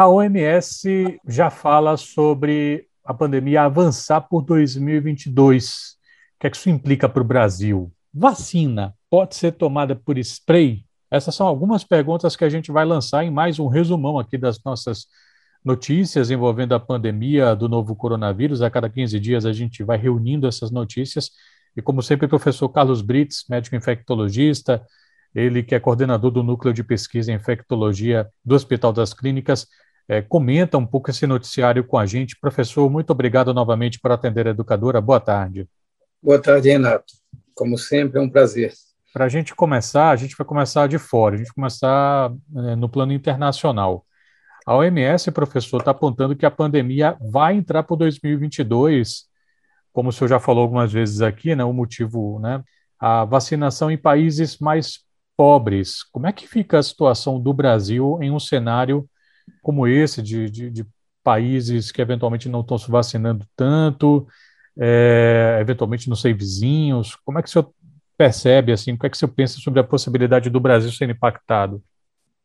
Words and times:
A 0.00 0.08
OMS 0.08 1.20
já 1.28 1.50
fala 1.50 1.94
sobre 1.98 2.86
a 3.04 3.12
pandemia 3.12 3.64
avançar 3.64 4.22
por 4.22 4.40
2022. 4.40 5.68
O 5.68 6.40
que 6.40 6.46
é 6.46 6.50
que 6.50 6.56
isso 6.56 6.70
implica 6.70 7.06
para 7.06 7.20
o 7.20 7.24
Brasil? 7.26 7.92
Vacina 8.10 8.94
pode 9.10 9.36
ser 9.36 9.52
tomada 9.52 9.94
por 9.94 10.16
spray? 10.16 10.86
Essas 11.10 11.34
são 11.34 11.46
algumas 11.46 11.84
perguntas 11.84 12.34
que 12.34 12.42
a 12.42 12.48
gente 12.48 12.72
vai 12.72 12.86
lançar 12.86 13.24
em 13.24 13.30
mais 13.30 13.58
um 13.58 13.66
resumão 13.66 14.18
aqui 14.18 14.38
das 14.38 14.58
nossas 14.64 15.04
notícias 15.62 16.30
envolvendo 16.30 16.74
a 16.74 16.80
pandemia 16.80 17.54
do 17.54 17.68
novo 17.68 17.94
coronavírus. 17.94 18.62
A 18.62 18.70
cada 18.70 18.88
15 18.88 19.20
dias 19.20 19.44
a 19.44 19.52
gente 19.52 19.84
vai 19.84 19.98
reunindo 19.98 20.46
essas 20.46 20.70
notícias. 20.70 21.30
E, 21.76 21.82
como 21.82 22.02
sempre, 22.02 22.24
o 22.24 22.28
professor 22.30 22.70
Carlos 22.70 23.02
Brits, 23.02 23.44
médico 23.50 23.76
infectologista, 23.76 24.82
ele 25.34 25.62
que 25.62 25.74
é 25.74 25.78
coordenador 25.78 26.30
do 26.30 26.42
Núcleo 26.42 26.72
de 26.72 26.82
Pesquisa 26.82 27.30
em 27.30 27.34
Infectologia 27.34 28.26
do 28.42 28.54
Hospital 28.54 28.94
das 28.94 29.12
Clínicas, 29.12 29.66
é, 30.08 30.20
comenta 30.20 30.76
um 30.76 30.86
pouco 30.86 31.10
esse 31.10 31.26
noticiário 31.26 31.84
com 31.84 31.98
a 31.98 32.06
gente. 32.06 32.38
Professor, 32.40 32.90
muito 32.90 33.10
obrigado 33.10 33.54
novamente 33.54 33.98
por 34.00 34.12
atender 34.12 34.46
a 34.46 34.50
educadora. 34.50 35.00
Boa 35.00 35.20
tarde. 35.20 35.68
Boa 36.22 36.40
tarde, 36.40 36.68
Renato. 36.68 37.14
Como 37.54 37.78
sempre, 37.78 38.18
é 38.18 38.22
um 38.22 38.28
prazer. 38.28 38.72
Para 39.12 39.24
a 39.24 39.28
gente 39.28 39.54
começar, 39.54 40.10
a 40.10 40.16
gente 40.16 40.36
vai 40.36 40.46
começar 40.46 40.86
de 40.86 40.98
fora, 40.98 41.34
a 41.34 41.38
gente 41.38 41.48
vai 41.48 41.54
começar 41.54 42.32
é, 42.56 42.76
no 42.76 42.88
plano 42.88 43.12
internacional. 43.12 44.04
A 44.66 44.76
OMS, 44.76 45.30
professor, 45.32 45.78
está 45.78 45.90
apontando 45.90 46.36
que 46.36 46.46
a 46.46 46.50
pandemia 46.50 47.16
vai 47.20 47.54
entrar 47.54 47.82
para 47.82 47.96
2022, 47.96 49.24
como 49.92 50.10
o 50.10 50.12
senhor 50.12 50.28
já 50.28 50.38
falou 50.38 50.62
algumas 50.62 50.92
vezes 50.92 51.22
aqui, 51.22 51.56
né, 51.56 51.64
o 51.64 51.72
motivo, 51.72 52.38
né, 52.38 52.62
a 52.98 53.24
vacinação 53.24 53.90
em 53.90 53.96
países 53.96 54.58
mais 54.58 55.00
pobres. 55.36 56.04
Como 56.04 56.26
é 56.26 56.32
que 56.32 56.46
fica 56.46 56.78
a 56.78 56.82
situação 56.82 57.40
do 57.40 57.52
Brasil 57.52 58.18
em 58.20 58.30
um 58.30 58.38
cenário 58.38 59.08
como 59.62 59.86
esse, 59.86 60.22
de, 60.22 60.50
de, 60.50 60.70
de 60.70 60.86
países 61.22 61.90
que 61.90 62.00
eventualmente 62.00 62.48
não 62.48 62.60
estão 62.60 62.78
se 62.78 62.90
vacinando 62.90 63.46
tanto, 63.56 64.26
é, 64.78 65.58
eventualmente, 65.60 66.08
não 66.08 66.16
sei, 66.16 66.32
vizinhos? 66.32 67.16
Como 67.24 67.38
é 67.38 67.42
que 67.42 67.48
o 67.48 67.52
senhor 67.52 67.70
percebe, 68.16 68.72
assim, 68.72 68.92
o 68.92 68.98
que 68.98 69.06
é 69.06 69.10
que 69.10 69.16
o 69.16 69.18
senhor 69.18 69.32
pensa 69.32 69.58
sobre 69.58 69.80
a 69.80 69.84
possibilidade 69.84 70.50
do 70.50 70.60
Brasil 70.60 70.90
ser 70.90 71.08
impactado? 71.08 71.82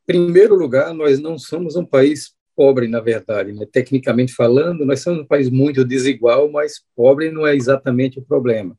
Em 0.07 0.13
primeiro 0.13 0.55
lugar, 0.55 0.93
nós 0.93 1.19
não 1.19 1.37
somos 1.37 1.75
um 1.75 1.85
país 1.85 2.35
pobre, 2.55 2.87
na 2.87 3.01
verdade. 3.01 3.51
Né? 3.51 3.65
Tecnicamente 3.69 4.33
falando, 4.33 4.85
nós 4.85 5.01
somos 5.01 5.21
um 5.21 5.25
país 5.25 5.49
muito 5.49 5.83
desigual, 5.83 6.49
mas 6.49 6.81
pobre 6.95 7.31
não 7.31 7.45
é 7.45 7.55
exatamente 7.55 8.19
o 8.19 8.21
problema. 8.21 8.77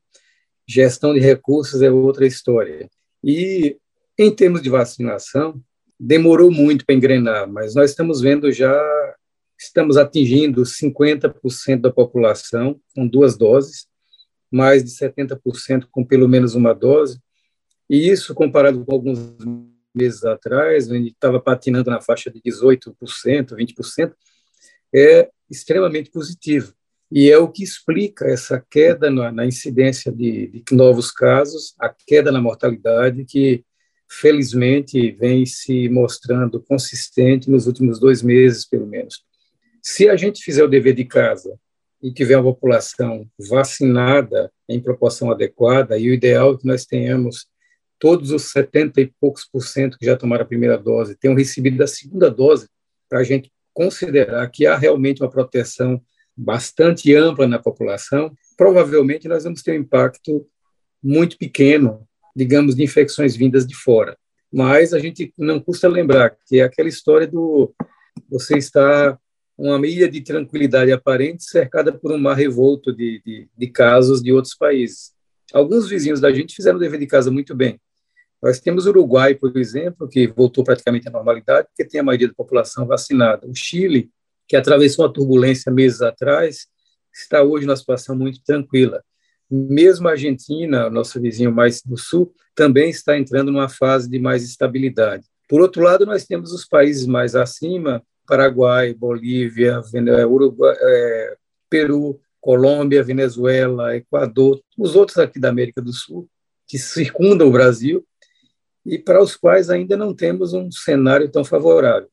Gestão 0.67 1.13
de 1.13 1.19
recursos 1.19 1.81
é 1.81 1.89
outra 1.89 2.25
história. 2.25 2.89
E, 3.23 3.77
em 4.17 4.33
termos 4.33 4.61
de 4.61 4.69
vacinação, 4.69 5.61
demorou 5.99 6.51
muito 6.51 6.85
para 6.85 6.95
engrenar, 6.95 7.49
mas 7.49 7.73
nós 7.73 7.89
estamos 7.89 8.21
vendo 8.21 8.51
já, 8.51 9.15
estamos 9.59 9.97
atingindo 9.97 10.61
50% 10.61 11.81
da 11.81 11.91
população 11.91 12.79
com 12.95 13.07
duas 13.07 13.37
doses, 13.37 13.87
mais 14.51 14.83
de 14.83 14.91
70% 14.91 15.87
com 15.91 16.05
pelo 16.05 16.27
menos 16.27 16.55
uma 16.55 16.73
dose, 16.73 17.19
e 17.89 18.09
isso 18.09 18.35
comparado 18.35 18.85
com 18.85 18.93
alguns 18.93 19.37
meses 19.95 20.23
atrás, 20.23 20.87
gente 20.87 21.11
estava 21.11 21.39
patinando 21.39 21.89
na 21.89 21.99
faixa 21.99 22.29
de 22.29 22.39
18%, 22.39 22.93
20%, 23.55 24.13
é 24.93 25.29
extremamente 25.49 26.11
positivo. 26.11 26.73
E 27.09 27.31
é 27.31 27.37
o 27.37 27.47
que 27.47 27.63
explica 27.63 28.25
essa 28.25 28.63
queda 28.69 29.09
na, 29.09 29.31
na 29.31 29.45
incidência 29.45 30.11
de, 30.11 30.47
de 30.47 30.75
novos 30.75 31.11
casos, 31.11 31.73
a 31.79 31.89
queda 31.89 32.31
na 32.31 32.41
mortalidade, 32.41 33.25
que 33.25 33.63
felizmente, 34.09 35.11
vem 35.11 35.45
se 35.45 35.89
mostrando 35.89 36.61
consistente 36.61 37.49
nos 37.49 37.67
últimos 37.67 37.99
dois 37.99 38.21
meses, 38.21 38.65
pelo 38.65 38.87
menos. 38.87 39.23
Se 39.81 40.09
a 40.09 40.15
gente 40.15 40.43
fizer 40.43 40.63
o 40.63 40.67
dever 40.67 40.93
de 40.93 41.05
casa 41.05 41.57
e 42.01 42.13
tiver 42.13 42.37
uma 42.37 42.53
população 42.53 43.27
vacinada 43.49 44.51
em 44.67 44.79
proporção 44.79 45.31
adequada, 45.31 45.97
e 45.97 46.09
o 46.09 46.13
ideal 46.13 46.53
é 46.53 46.57
que 46.57 46.65
nós 46.65 46.85
tenhamos 46.85 47.47
todos 47.99 48.31
os 48.31 48.51
70 48.51 49.01
e 49.01 49.07
poucos 49.19 49.45
por 49.45 49.61
cento 49.61 49.97
que 49.97 50.05
já 50.05 50.15
tomaram 50.15 50.43
a 50.43 50.47
primeira 50.47 50.77
dose 50.77 51.15
tenham 51.15 51.35
recebido 51.35 51.81
a 51.83 51.87
segunda 51.87 52.29
dose, 52.29 52.67
para 53.09 53.19
a 53.19 53.23
gente 53.23 53.51
considerar 53.73 54.47
que 54.49 54.65
há 54.65 54.75
realmente 54.75 55.21
uma 55.21 55.29
proteção 55.29 56.01
bastante 56.35 57.15
ampla 57.15 57.47
na 57.47 57.57
população, 57.57 58.31
provavelmente 58.55 59.27
nós 59.27 59.43
vamos 59.43 59.63
ter 59.63 59.71
um 59.71 59.81
impacto 59.81 60.47
muito 61.01 61.37
pequeno 61.37 62.07
digamos, 62.37 62.75
de 62.75 62.83
infecções 62.83 63.35
vindas 63.35 63.65
de 63.65 63.75
fora. 63.75 64.15
Mas 64.53 64.93
a 64.93 64.99
gente 64.99 65.33
não 65.35 65.59
custa 65.59 65.87
lembrar 65.87 66.37
que 66.45 66.59
é 66.59 66.63
aquela 66.63 66.87
história 66.87 67.25
do 67.25 67.73
você 68.29 68.57
está 68.57 69.17
uma 69.57 69.87
ilha 69.87 70.07
de 70.07 70.21
tranquilidade 70.21 70.91
aparente 70.91 71.43
cercada 71.43 71.91
por 71.91 72.11
um 72.11 72.17
mar 72.17 72.35
revolto 72.35 72.95
de, 72.95 73.19
de, 73.25 73.49
de 73.57 73.67
casos 73.67 74.21
de 74.21 74.31
outros 74.31 74.53
países. 74.53 75.11
Alguns 75.51 75.89
vizinhos 75.89 76.21
da 76.21 76.31
gente 76.31 76.55
fizeram 76.55 76.77
o 76.77 76.79
dever 76.79 76.99
de 76.99 77.07
casa 77.07 77.31
muito 77.31 77.55
bem. 77.55 77.79
Nós 78.41 78.59
temos 78.59 78.85
o 78.85 78.89
Uruguai, 78.89 79.33
por 79.33 79.57
exemplo, 79.57 80.07
que 80.07 80.27
voltou 80.27 80.63
praticamente 80.63 81.07
à 81.07 81.11
normalidade, 81.11 81.67
porque 81.69 81.89
tem 81.89 81.99
a 81.99 82.03
maioria 82.03 82.27
da 82.27 82.35
população 82.35 82.85
vacinada. 82.85 83.47
O 83.47 83.55
Chile, 83.55 84.11
que 84.47 84.55
atravessou 84.55 85.05
uma 85.05 85.13
turbulência 85.13 85.71
meses 85.71 86.03
atrás, 86.03 86.67
está 87.11 87.41
hoje 87.41 87.65
numa 87.65 87.75
situação 87.75 88.15
muito 88.15 88.39
tranquila. 88.43 89.03
Mesmo 89.49 90.07
a 90.07 90.11
Argentina, 90.11 90.89
nosso 90.89 91.21
vizinho 91.21 91.51
mais 91.51 91.81
do 91.81 91.97
sul, 91.97 92.33
também 92.53 92.89
está 92.89 93.17
entrando 93.17 93.51
numa 93.51 93.69
fase 93.69 94.09
de 94.09 94.19
mais 94.19 94.43
estabilidade. 94.43 95.25
Por 95.47 95.61
outro 95.61 95.81
lado, 95.81 96.05
nós 96.05 96.25
temos 96.25 96.51
os 96.51 96.65
países 96.65 97.05
mais 97.05 97.35
acima, 97.35 98.03
Paraguai, 98.27 98.93
Bolívia, 98.93 99.81
Uruguai, 100.27 100.75
é, 100.79 101.37
Peru, 101.69 102.19
Colômbia, 102.41 103.03
Venezuela, 103.03 103.95
Equador, 103.95 104.61
os 104.77 104.95
outros 104.95 105.17
aqui 105.17 105.39
da 105.39 105.49
América 105.49 105.81
do 105.81 105.93
Sul, 105.93 106.29
que 106.67 106.77
circundam 106.77 107.47
o 107.47 107.51
Brasil, 107.51 108.05
e 108.85 108.97
para 108.97 109.21
os 109.21 109.35
quais 109.35 109.69
ainda 109.69 109.95
não 109.95 110.13
temos 110.13 110.53
um 110.53 110.71
cenário 110.71 111.29
tão 111.29 111.43
favorável. 111.43 112.09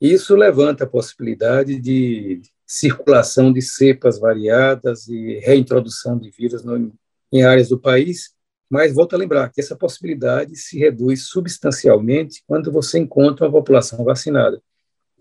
Isso 0.00 0.34
levanta 0.34 0.84
a 0.84 0.88
possibilidade 0.88 1.78
de 1.78 2.40
circulação 2.70 3.52
de 3.52 3.60
cepas 3.60 4.20
variadas 4.20 5.08
e 5.08 5.40
reintrodução 5.40 6.16
de 6.16 6.30
vírus 6.30 6.62
no, 6.62 6.92
em 7.32 7.42
áreas 7.42 7.68
do 7.68 7.76
país, 7.76 8.30
mas 8.70 8.94
volto 8.94 9.14
a 9.14 9.18
lembrar 9.18 9.50
que 9.50 9.60
essa 9.60 9.74
possibilidade 9.74 10.54
se 10.54 10.78
reduz 10.78 11.24
substancialmente 11.24 12.44
quando 12.46 12.70
você 12.70 13.00
encontra 13.00 13.44
uma 13.44 13.50
população 13.50 14.04
vacinada. 14.04 14.62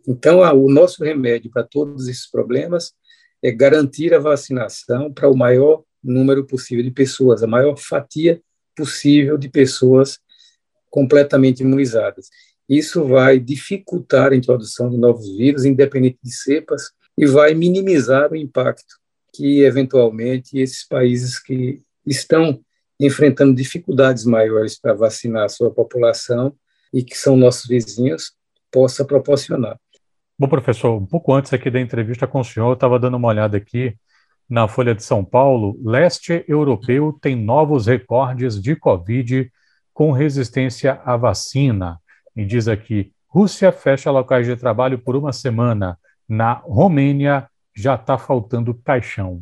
Então, 0.07 0.41
o 0.41 0.71
nosso 0.71 1.03
remédio 1.03 1.49
para 1.49 1.63
todos 1.63 2.07
esses 2.07 2.29
problemas 2.29 2.93
é 3.41 3.51
garantir 3.51 4.13
a 4.13 4.19
vacinação 4.19 5.11
para 5.11 5.27
o 5.27 5.35
maior 5.35 5.83
número 6.03 6.45
possível 6.45 6.83
de 6.83 6.91
pessoas, 6.91 7.41
a 7.41 7.47
maior 7.47 7.75
fatia 7.75 8.39
possível 8.75 9.39
de 9.39 9.49
pessoas 9.49 10.19
completamente 10.87 11.61
imunizadas. 11.61 12.29
Isso 12.69 13.03
vai 13.05 13.39
dificultar 13.39 14.33
a 14.33 14.35
introdução 14.35 14.87
de 14.87 14.97
novos 14.99 15.35
vírus, 15.35 15.65
independente 15.65 16.19
de 16.21 16.31
cepas, 16.31 16.91
e 17.19 17.25
vai 17.25 17.53
minimizar 17.53 18.31
o 18.31 18.35
impacto 18.35 18.95
que, 19.33 19.61
eventualmente, 19.61 20.57
esses 20.57 20.87
países 20.87 21.37
que 21.37 21.81
estão 22.05 22.61
enfrentando 22.97 23.53
dificuldades 23.53 24.23
maiores 24.23 24.79
para 24.79 24.93
vacinar 24.93 25.43
a 25.43 25.49
sua 25.49 25.69
população 25.69 26.55
e 26.93 27.03
que 27.03 27.17
são 27.17 27.35
nossos 27.35 27.67
vizinhos, 27.67 28.31
possa 28.71 29.03
proporcionar. 29.03 29.77
Bom, 30.37 30.47
professor, 30.47 30.95
um 30.95 31.05
pouco 31.05 31.33
antes 31.33 31.51
aqui 31.51 31.69
da 31.69 31.81
entrevista 31.81 32.25
com 32.25 32.39
o 32.39 32.43
senhor, 32.43 32.69
eu 32.69 32.73
estava 32.73 32.97
dando 32.97 33.17
uma 33.17 33.27
olhada 33.27 33.57
aqui 33.57 33.93
na 34.49 34.69
Folha 34.69 34.95
de 34.95 35.03
São 35.03 35.23
Paulo. 35.23 35.77
Leste 35.83 36.45
europeu 36.47 37.11
tem 37.21 37.35
novos 37.35 37.87
recordes 37.87 38.61
de 38.61 38.77
Covid 38.77 39.51
com 39.93 40.13
resistência 40.13 41.01
à 41.03 41.17
vacina. 41.17 41.99
E 42.33 42.45
diz 42.45 42.69
aqui: 42.69 43.11
Rússia 43.27 43.73
fecha 43.73 44.09
locais 44.09 44.47
de 44.47 44.55
trabalho 44.55 44.97
por 44.99 45.17
uma 45.17 45.33
semana 45.33 45.99
na 46.29 46.53
Romênia 46.53 47.49
já 47.75 47.95
está 47.95 48.17
faltando 48.17 48.73
caixão. 48.73 49.41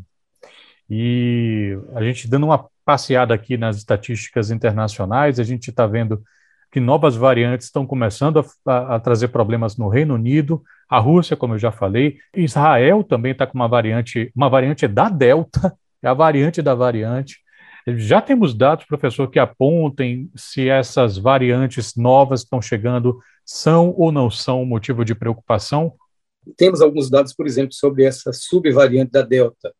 E 0.89 1.77
a 1.93 2.01
gente 2.01 2.29
dando 2.29 2.45
uma 2.45 2.65
passeada 2.85 3.33
aqui 3.33 3.57
nas 3.57 3.75
estatísticas 3.75 4.49
internacionais, 4.49 5.39
a 5.39 5.43
gente 5.43 5.69
está 5.69 5.85
vendo 5.85 6.23
que 6.71 6.79
novas 6.79 7.15
variantes 7.15 7.67
estão 7.67 7.85
começando 7.85 8.39
a, 8.39 8.71
a, 8.71 8.95
a, 8.95 8.99
trazer 8.99 9.29
problemas 9.29 9.77
no 9.77 9.89
Reino 9.89 10.15
Unido, 10.15 10.63
a 10.89 10.99
Rússia, 10.99 11.35
como 11.35 11.55
eu 11.55 11.59
já 11.59 11.71
falei, 11.71 12.17
Israel 12.35 13.03
também 13.03 13.33
está 13.33 13.45
com 13.45 13.55
uma 13.55 13.67
variante, 13.67 14.31
uma 14.35 14.49
variante 14.49 14.87
da 14.87 15.09
Delta, 15.09 15.75
é 16.01 16.07
a 16.07 16.13
variante 16.13 16.61
da 16.61 16.73
variante. 16.73 17.37
Já 17.95 18.21
temos 18.21 18.53
dados, 18.53 18.85
professor, 18.85 19.29
que 19.29 19.39
apontem 19.39 20.29
se 20.35 20.67
essas 20.67 21.17
variantes 21.17 21.95
novas 21.95 22.41
estão 22.41 22.61
chegando 22.61 23.17
são 23.45 23.93
ou 23.97 24.11
não 24.11 24.29
são 24.29 24.65
motivo 24.65 25.05
de 25.05 25.15
preocupação? 25.15 25.93
Temos 26.55 26.81
alguns 26.81 27.09
dados, 27.09 27.33
por 27.33 27.45
exemplo, 27.45 27.73
sobre 27.73 28.03
essa 28.03 28.31
subvariante 28.31 29.11
da 29.11 29.21
Delta 29.21 29.73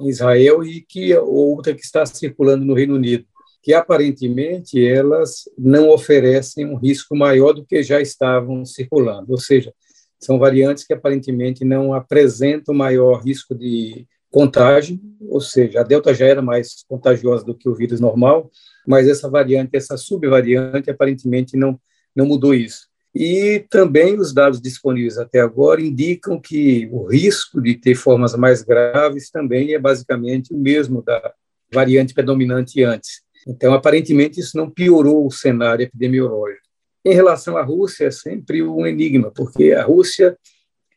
em 0.00 0.08
Israel 0.08 0.64
e 0.64 0.80
que 0.80 1.14
outra 1.16 1.74
que 1.74 1.84
está 1.84 2.04
circulando 2.06 2.64
no 2.64 2.74
Reino 2.74 2.94
Unido, 2.94 3.24
que 3.62 3.74
aparentemente 3.74 4.84
elas 4.86 5.44
não 5.58 5.90
oferecem 5.90 6.64
um 6.64 6.76
risco 6.76 7.16
maior 7.16 7.52
do 7.52 7.64
que 7.64 7.82
já 7.82 8.00
estavam 8.00 8.64
circulando. 8.64 9.32
Ou 9.32 9.38
seja, 9.38 9.72
São 10.18 10.38
variantes 10.38 10.84
que 10.84 10.92
aparentemente 10.92 11.64
não 11.64 11.94
apresentam 11.94 12.74
maior 12.74 13.22
risco 13.22 13.54
de 13.54 14.06
contágio, 14.30 15.00
ou 15.28 15.40
seja, 15.40 15.80
a 15.80 15.84
delta 15.84 16.12
já 16.12 16.26
era 16.26 16.42
mais 16.42 16.84
contagiosa 16.88 17.44
do 17.44 17.54
que 17.54 17.68
o 17.68 17.74
vírus 17.74 18.00
normal, 18.00 18.50
mas 18.86 19.08
essa 19.08 19.30
variante, 19.30 19.76
essa 19.76 19.96
subvariante, 19.96 20.90
aparentemente 20.90 21.56
não, 21.56 21.80
não 22.14 22.26
mudou 22.26 22.52
isso. 22.52 22.87
E 23.14 23.64
também 23.70 24.18
os 24.18 24.32
dados 24.32 24.60
disponíveis 24.60 25.18
até 25.18 25.40
agora 25.40 25.80
indicam 25.80 26.40
que 26.40 26.88
o 26.92 27.06
risco 27.06 27.60
de 27.60 27.74
ter 27.74 27.94
formas 27.94 28.34
mais 28.34 28.62
graves 28.62 29.30
também 29.30 29.74
é 29.74 29.78
basicamente 29.78 30.52
o 30.52 30.58
mesmo 30.58 31.02
da 31.02 31.32
variante 31.72 32.14
predominante 32.14 32.82
antes. 32.82 33.22
Então, 33.46 33.72
aparentemente, 33.72 34.40
isso 34.40 34.56
não 34.56 34.70
piorou 34.70 35.26
o 35.26 35.30
cenário 35.30 35.82
epidemiológico. 35.82 36.66
Em 37.04 37.14
relação 37.14 37.56
à 37.56 37.62
Rússia, 37.62 38.06
é 38.06 38.10
sempre 38.10 38.62
um 38.62 38.86
enigma, 38.86 39.30
porque 39.30 39.72
a 39.72 39.84
Rússia 39.84 40.36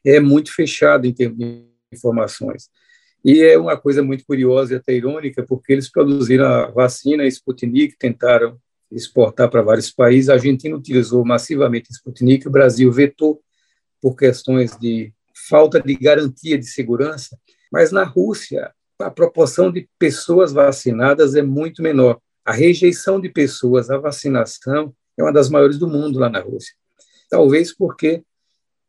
é 0.05 0.19
muito 0.19 0.53
fechada 0.53 1.07
em 1.07 1.13
termos 1.13 1.37
de 1.37 1.63
informações. 1.93 2.69
E 3.23 3.41
é 3.41 3.57
uma 3.57 3.77
coisa 3.77 4.01
muito 4.01 4.25
curiosa 4.25 4.73
e 4.73 4.77
até 4.77 4.93
irônica, 4.93 5.43
porque 5.43 5.71
eles 5.71 5.89
produziram 5.89 6.45
a 6.45 6.67
vacina 6.67 7.25
Sputnik, 7.27 7.95
tentaram 7.97 8.57
exportar 8.91 9.49
para 9.49 9.61
vários 9.61 9.91
países. 9.91 10.29
A 10.29 10.33
Argentina 10.33 10.75
utilizou 10.75 11.23
massivamente 11.25 11.91
Sputnik, 11.91 12.47
o 12.47 12.51
Brasil 12.51 12.91
vetou 12.91 13.41
por 14.01 14.15
questões 14.15 14.77
de 14.77 15.13
falta 15.47 15.79
de 15.79 15.95
garantia 15.95 16.57
de 16.57 16.65
segurança. 16.65 17.37
Mas 17.71 17.91
na 17.91 18.03
Rússia, 18.03 18.71
a 18.99 19.09
proporção 19.09 19.71
de 19.71 19.87
pessoas 19.97 20.51
vacinadas 20.51 21.35
é 21.35 21.41
muito 21.41 21.81
menor. 21.81 22.19
A 22.43 22.51
rejeição 22.51 23.19
de 23.19 23.29
pessoas 23.29 23.89
à 23.89 23.97
vacinação 23.97 24.93
é 25.17 25.23
uma 25.23 25.33
das 25.33 25.49
maiores 25.49 25.77
do 25.77 25.87
mundo 25.87 26.19
lá 26.19 26.29
na 26.29 26.39
Rússia. 26.39 26.73
Talvez 27.29 27.73
porque 27.73 28.23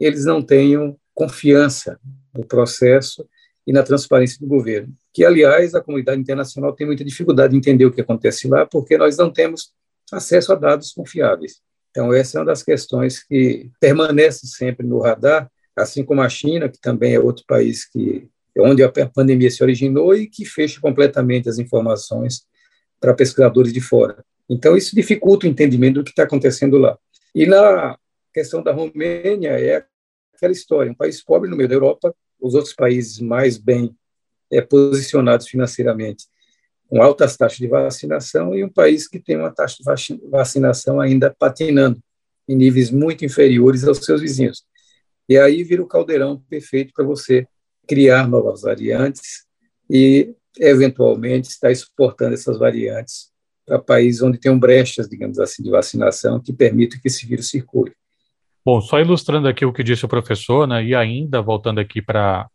eles 0.01 0.25
não 0.25 0.43
tenham 0.43 0.97
confiança 1.15 2.01
no 2.35 2.45
processo 2.45 3.27
e 3.67 3.73
na 3.73 3.83
transparência 3.83 4.39
do 4.41 4.47
governo, 4.47 4.93
que, 5.13 5.25
aliás, 5.25 5.75
a 5.75 5.81
comunidade 5.81 6.21
internacional 6.21 6.73
tem 6.73 6.87
muita 6.87 7.05
dificuldade 7.05 7.53
de 7.53 7.59
entender 7.59 7.87
o 7.87 7.93
que 7.93 8.01
acontece 8.01 8.49
lá, 8.49 8.67
porque 8.67 8.99
nós 8.99 9.17
não 9.17 9.31
temos 9.31 9.73
acesso 10.13 10.53
a 10.53 10.57
dados 10.57 10.93
confiáveis. 10.93 11.61
Então, 11.91 12.13
essa 12.13 12.39
é 12.39 12.41
uma 12.41 12.47
das 12.47 12.63
questões 12.63 13.23
que 13.23 13.71
permanece 13.81 14.47
sempre 14.47 14.87
no 14.87 15.01
radar, 15.01 15.51
assim 15.77 16.05
como 16.05 16.23
a 16.23 16.29
China, 16.29 16.69
que 16.69 16.81
também 16.81 17.15
é 17.15 17.21
outro 17.21 17.45
país 17.47 17.85
que 17.85 18.29
onde 18.59 18.83
a 18.83 18.91
pandemia 18.91 19.51
se 19.51 19.63
originou 19.63 20.15
e 20.15 20.27
que 20.27 20.45
fecha 20.45 20.81
completamente 20.81 21.49
as 21.49 21.59
informações 21.59 22.43
para 23.01 23.15
pesquisadores 23.15 23.73
de 23.73 23.81
fora. 23.81 24.25
Então, 24.49 24.77
isso 24.77 24.95
dificulta 24.95 25.47
o 25.47 25.49
entendimento 25.49 25.97
do 25.97 26.05
que 26.05 26.11
está 26.11 26.25
acontecendo 26.25 26.77
lá. 26.77 26.99
E 27.35 27.47
na 27.47 27.99
questão 28.33 28.63
da 28.63 28.73
Romênia, 28.73 29.51
é 29.59 29.85
aquela 30.35 30.53
história: 30.53 30.93
um 30.93 30.95
país 30.95 31.23
pobre 31.23 31.49
no 31.49 31.57
meio 31.57 31.69
da 31.69 31.75
Europa, 31.75 32.15
os 32.41 32.55
outros 32.55 32.75
países 32.75 33.19
mais 33.21 33.57
bem 33.57 33.95
é, 34.51 34.61
posicionados 34.61 35.49
financeiramente, 35.49 36.27
com 36.93 37.03
altas 37.03 37.39
taxas 37.39 37.59
de 37.59 37.67
vacinação, 37.67 38.55
e 38.55 38.63
um 38.63 38.69
país 38.69 39.09
que 39.09 39.19
tem 39.19 39.39
uma 39.39 39.51
taxa 39.51 39.79
de 39.79 40.21
vacinação 40.29 41.01
ainda 41.01 41.35
patinando, 41.39 41.99
em 42.47 42.55
níveis 42.55 42.91
muito 42.91 43.25
inferiores 43.25 43.89
aos 43.89 44.05
seus 44.05 44.21
vizinhos. 44.21 44.63
E 45.27 45.39
aí 45.39 45.65
vira 45.65 45.83
o 45.83 45.87
caldeirão 45.87 46.43
perfeito 46.51 46.93
para 46.95 47.03
você 47.03 47.47
criar 47.89 48.29
novas 48.29 48.61
variantes 48.61 49.47
e, 49.89 50.35
eventualmente, 50.59 51.49
estar 51.49 51.71
exportando 51.71 52.35
essas 52.35 52.59
variantes 52.59 53.31
para 53.65 53.79
países 53.79 54.21
onde 54.21 54.39
tem 54.39 54.55
brechas, 54.59 55.09
digamos 55.09 55.39
assim, 55.39 55.63
de 55.63 55.71
vacinação 55.71 56.43
que 56.43 56.53
permitam 56.53 57.01
que 57.01 57.09
esse 57.09 57.25
vírus 57.25 57.49
circule. 57.49 57.95
Bom, 58.63 58.83
só 58.83 59.01
ilustrando 59.01 59.49
aqui 59.49 59.65
o 59.65 59.73
que 59.73 59.83
disse 59.83 60.05
o 60.05 60.09
professor, 60.09 60.69
né, 60.69 60.85
e 60.85 60.95
ainda 60.95 61.41
voltando 61.41 61.81
aqui 61.81 62.03
para 62.03 62.47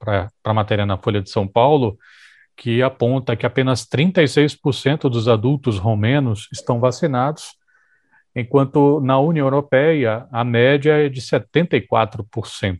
a 0.44 0.54
matéria 0.54 0.86
na 0.86 0.96
Folha 0.96 1.24
de 1.24 1.32
São 1.32 1.48
Paulo, 1.48 1.98
que 2.58 2.82
aponta 2.82 3.36
que 3.36 3.46
apenas 3.46 3.86
36% 3.86 5.10
dos 5.10 5.28
adultos 5.28 5.78
romenos 5.78 6.50
estão 6.52 6.80
vacinados, 6.80 7.56
enquanto 8.36 9.00
na 9.00 9.20
União 9.20 9.46
Europeia 9.46 10.28
a 10.32 10.44
média 10.44 11.06
é 11.06 11.08
de 11.08 11.22
74%. 11.22 12.80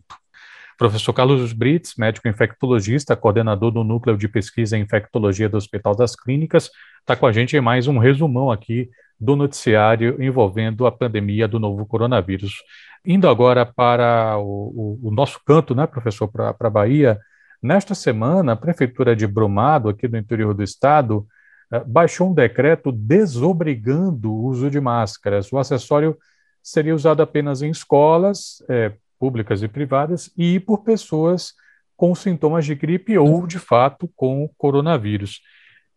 Professor 0.76 1.12
Carlos 1.12 1.52
Brits, 1.52 1.94
médico 1.96 2.28
infectologista, 2.28 3.16
coordenador 3.16 3.70
do 3.70 3.84
Núcleo 3.84 4.16
de 4.16 4.28
Pesquisa 4.28 4.76
em 4.76 4.82
Infectologia 4.82 5.48
do 5.48 5.56
Hospital 5.56 5.94
das 5.94 6.14
Clínicas, 6.14 6.70
está 7.00 7.16
com 7.16 7.26
a 7.26 7.32
gente 7.32 7.56
em 7.56 7.60
mais 7.60 7.86
um 7.86 7.98
resumão 7.98 8.50
aqui 8.50 8.88
do 9.18 9.34
noticiário 9.34 10.22
envolvendo 10.22 10.86
a 10.86 10.92
pandemia 10.92 11.48
do 11.48 11.58
novo 11.58 11.86
coronavírus. 11.86 12.62
Indo 13.04 13.28
agora 13.28 13.64
para 13.64 14.38
o, 14.38 14.98
o, 15.02 15.08
o 15.08 15.10
nosso 15.10 15.40
canto, 15.44 15.74
né, 15.74 15.86
professor, 15.86 16.28
para 16.28 16.54
a 16.58 16.70
Bahia, 16.70 17.18
nesta 17.62 17.94
semana, 17.94 18.52
a 18.52 18.56
Prefeitura 18.56 19.14
de 19.14 19.26
Brumado, 19.26 19.88
aqui 19.88 20.06
do 20.06 20.16
interior 20.16 20.54
do 20.54 20.62
estado, 20.62 21.26
eh, 21.72 21.82
baixou 21.86 22.30
um 22.30 22.34
decreto 22.34 22.90
desobrigando 22.92 24.32
o 24.32 24.44
uso 24.44 24.70
de 24.70 24.80
máscaras. 24.80 25.52
O 25.52 25.58
acessório 25.58 26.16
seria 26.62 26.94
usado 26.94 27.22
apenas 27.22 27.62
em 27.62 27.70
escolas 27.70 28.62
eh, 28.68 28.92
públicas 29.18 29.62
e 29.62 29.68
privadas 29.68 30.30
e 30.36 30.60
por 30.60 30.82
pessoas 30.82 31.54
com 31.96 32.14
sintomas 32.14 32.64
de 32.64 32.74
gripe 32.74 33.18
ou, 33.18 33.46
de 33.46 33.58
fato, 33.58 34.08
com 34.14 34.48
coronavírus. 34.56 35.40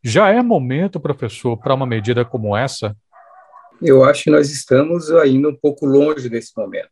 Já 0.03 0.29
é 0.29 0.41
momento, 0.41 0.99
professor, 0.99 1.55
para 1.57 1.75
uma 1.75 1.85
medida 1.85 2.25
como 2.25 2.57
essa? 2.57 2.95
Eu 3.79 4.03
acho 4.03 4.23
que 4.23 4.31
nós 4.31 4.49
estamos 4.49 5.11
ainda 5.11 5.49
um 5.49 5.55
pouco 5.55 5.85
longe 5.85 6.27
desse 6.27 6.51
momento. 6.57 6.89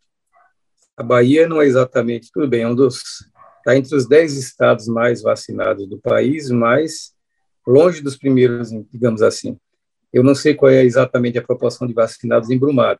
A 0.95 1.01
Bahia 1.01 1.47
não 1.47 1.61
é 1.61 1.65
exatamente, 1.65 2.29
tudo 2.31 2.47
bem, 2.47 2.61
é 2.61 2.67
um 2.67 2.75
dos, 2.75 3.01
está 3.59 3.77
entre 3.77 3.95
os 3.95 4.07
dez 4.07 4.35
estados 4.35 4.87
mais 4.87 5.21
vacinados 5.21 5.87
do 5.87 5.99
país, 5.99 6.49
mas 6.49 7.13
longe 7.67 8.01
dos 8.01 8.17
primeiros, 8.17 8.69
digamos 8.91 9.21
assim. 9.21 9.57
Eu 10.11 10.23
não 10.23 10.33
sei 10.33 10.55
qual 10.55 10.71
é 10.71 10.83
exatamente 10.83 11.37
a 11.37 11.43
proporção 11.43 11.87
de 11.87 11.93
vacinados 11.93 12.49
em 12.49 12.57
Brumado, 12.57 12.99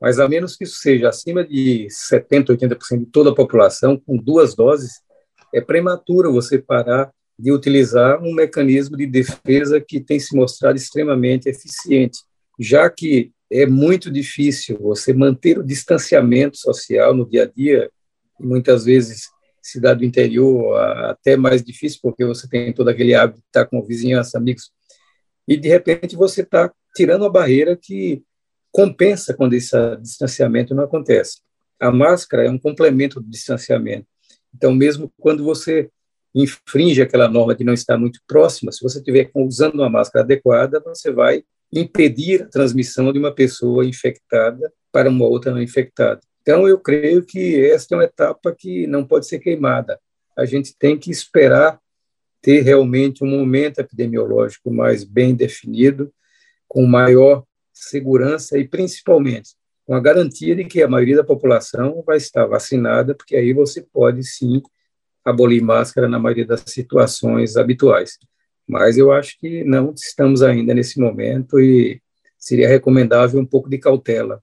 mas 0.00 0.18
a 0.18 0.28
menos 0.28 0.56
que 0.56 0.64
isso 0.64 0.76
seja 0.76 1.08
acima 1.08 1.44
de 1.44 1.86
70%, 1.88 2.56
80% 2.56 2.98
de 2.98 3.06
toda 3.06 3.30
a 3.30 3.34
população, 3.34 3.96
com 3.96 4.16
duas 4.16 4.54
doses, 4.54 5.00
é 5.54 5.60
prematuro 5.60 6.32
você 6.32 6.58
parar 6.58 7.12
de 7.38 7.52
utilizar 7.52 8.20
um 8.22 8.34
mecanismo 8.34 8.96
de 8.96 9.06
defesa 9.06 9.80
que 9.80 10.00
tem 10.00 10.18
se 10.18 10.34
mostrado 10.34 10.76
extremamente 10.76 11.48
eficiente 11.48 12.20
já 12.60 12.90
que 12.90 13.32
é 13.50 13.66
muito 13.66 14.10
difícil 14.10 14.78
você 14.78 15.14
manter 15.14 15.58
o 15.58 15.64
distanciamento 15.64 16.58
social 16.58 17.14
no 17.14 17.28
dia 17.28 17.44
a 17.44 17.46
dia, 17.46 17.90
e 18.38 18.46
muitas 18.46 18.84
vezes 18.84 19.30
cidade 19.62 20.00
do 20.00 20.06
interior 20.06 20.76
até 21.10 21.36
mais 21.36 21.62
difícil, 21.62 22.00
porque 22.02 22.24
você 22.24 22.48
tem 22.48 22.72
todo 22.72 22.88
aquele 22.88 23.14
hábito 23.14 23.40
de 23.40 23.46
estar 23.46 23.66
com 23.66 23.82
vizinhança, 23.82 24.38
amigos, 24.38 24.70
e 25.46 25.56
de 25.56 25.68
repente 25.68 26.16
você 26.16 26.42
está 26.42 26.72
tirando 26.94 27.24
a 27.24 27.30
barreira 27.30 27.76
que 27.76 28.22
compensa 28.72 29.34
quando 29.34 29.54
esse 29.54 29.76
distanciamento 29.96 30.74
não 30.74 30.84
acontece. 30.84 31.40
A 31.78 31.90
máscara 31.90 32.44
é 32.44 32.50
um 32.50 32.58
complemento 32.58 33.20
do 33.20 33.28
distanciamento. 33.28 34.06
Então, 34.54 34.72
mesmo 34.74 35.12
quando 35.18 35.42
você 35.42 35.90
infringe 36.34 37.02
aquela 37.02 37.28
norma 37.28 37.54
de 37.54 37.64
não 37.64 37.72
estar 37.72 37.98
muito 37.98 38.20
próxima, 38.26 38.70
se 38.70 38.82
você 38.82 38.98
estiver 38.98 39.30
usando 39.34 39.74
uma 39.74 39.90
máscara 39.90 40.24
adequada, 40.24 40.80
você 40.80 41.10
vai 41.10 41.42
impedir 41.72 42.42
a 42.42 42.46
transmissão 42.46 43.12
de 43.12 43.18
uma 43.18 43.34
pessoa 43.34 43.84
infectada 43.84 44.72
para 44.92 45.08
uma 45.08 45.26
outra 45.26 45.52
não 45.52 45.62
infectada. 45.62 46.20
Então, 46.42 46.66
eu 46.66 46.78
creio 46.78 47.24
que 47.24 47.64
esta 47.66 47.94
é 47.94 47.98
uma 47.98 48.04
etapa 48.04 48.54
que 48.56 48.86
não 48.86 49.04
pode 49.04 49.26
ser 49.26 49.38
queimada. 49.38 50.00
A 50.36 50.44
gente 50.44 50.76
tem 50.76 50.98
que 50.98 51.10
esperar 51.10 51.78
ter 52.40 52.62
realmente 52.62 53.22
um 53.22 53.28
momento 53.28 53.78
epidemiológico 53.78 54.70
mais 54.70 55.04
bem 55.04 55.34
definido, 55.34 56.12
com 56.66 56.86
maior 56.86 57.44
segurança 57.72 58.56
e, 58.58 58.66
principalmente, 58.66 59.54
com 59.84 59.94
a 59.94 60.00
garantia 60.00 60.54
de 60.54 60.64
que 60.64 60.82
a 60.82 60.88
maioria 60.88 61.16
da 61.16 61.24
população 61.24 62.02
vai 62.06 62.16
estar 62.16 62.46
vacinada, 62.46 63.14
porque 63.14 63.36
aí 63.36 63.52
você 63.52 63.82
pode 63.82 64.24
sim 64.24 64.62
abolir 65.24 65.60
máscara 65.60 66.08
na 66.08 66.18
maioria 66.18 66.46
das 66.46 66.62
situações 66.66 67.56
habituais. 67.56 68.18
Mas 68.66 68.96
eu 68.96 69.12
acho 69.12 69.38
que 69.38 69.64
não 69.64 69.92
estamos 69.92 70.42
ainda 70.42 70.72
nesse 70.72 70.98
momento 70.98 71.58
e 71.58 72.00
seria 72.38 72.68
recomendável 72.68 73.40
um 73.40 73.44
pouco 73.44 73.68
de 73.68 73.78
cautela 73.78 74.42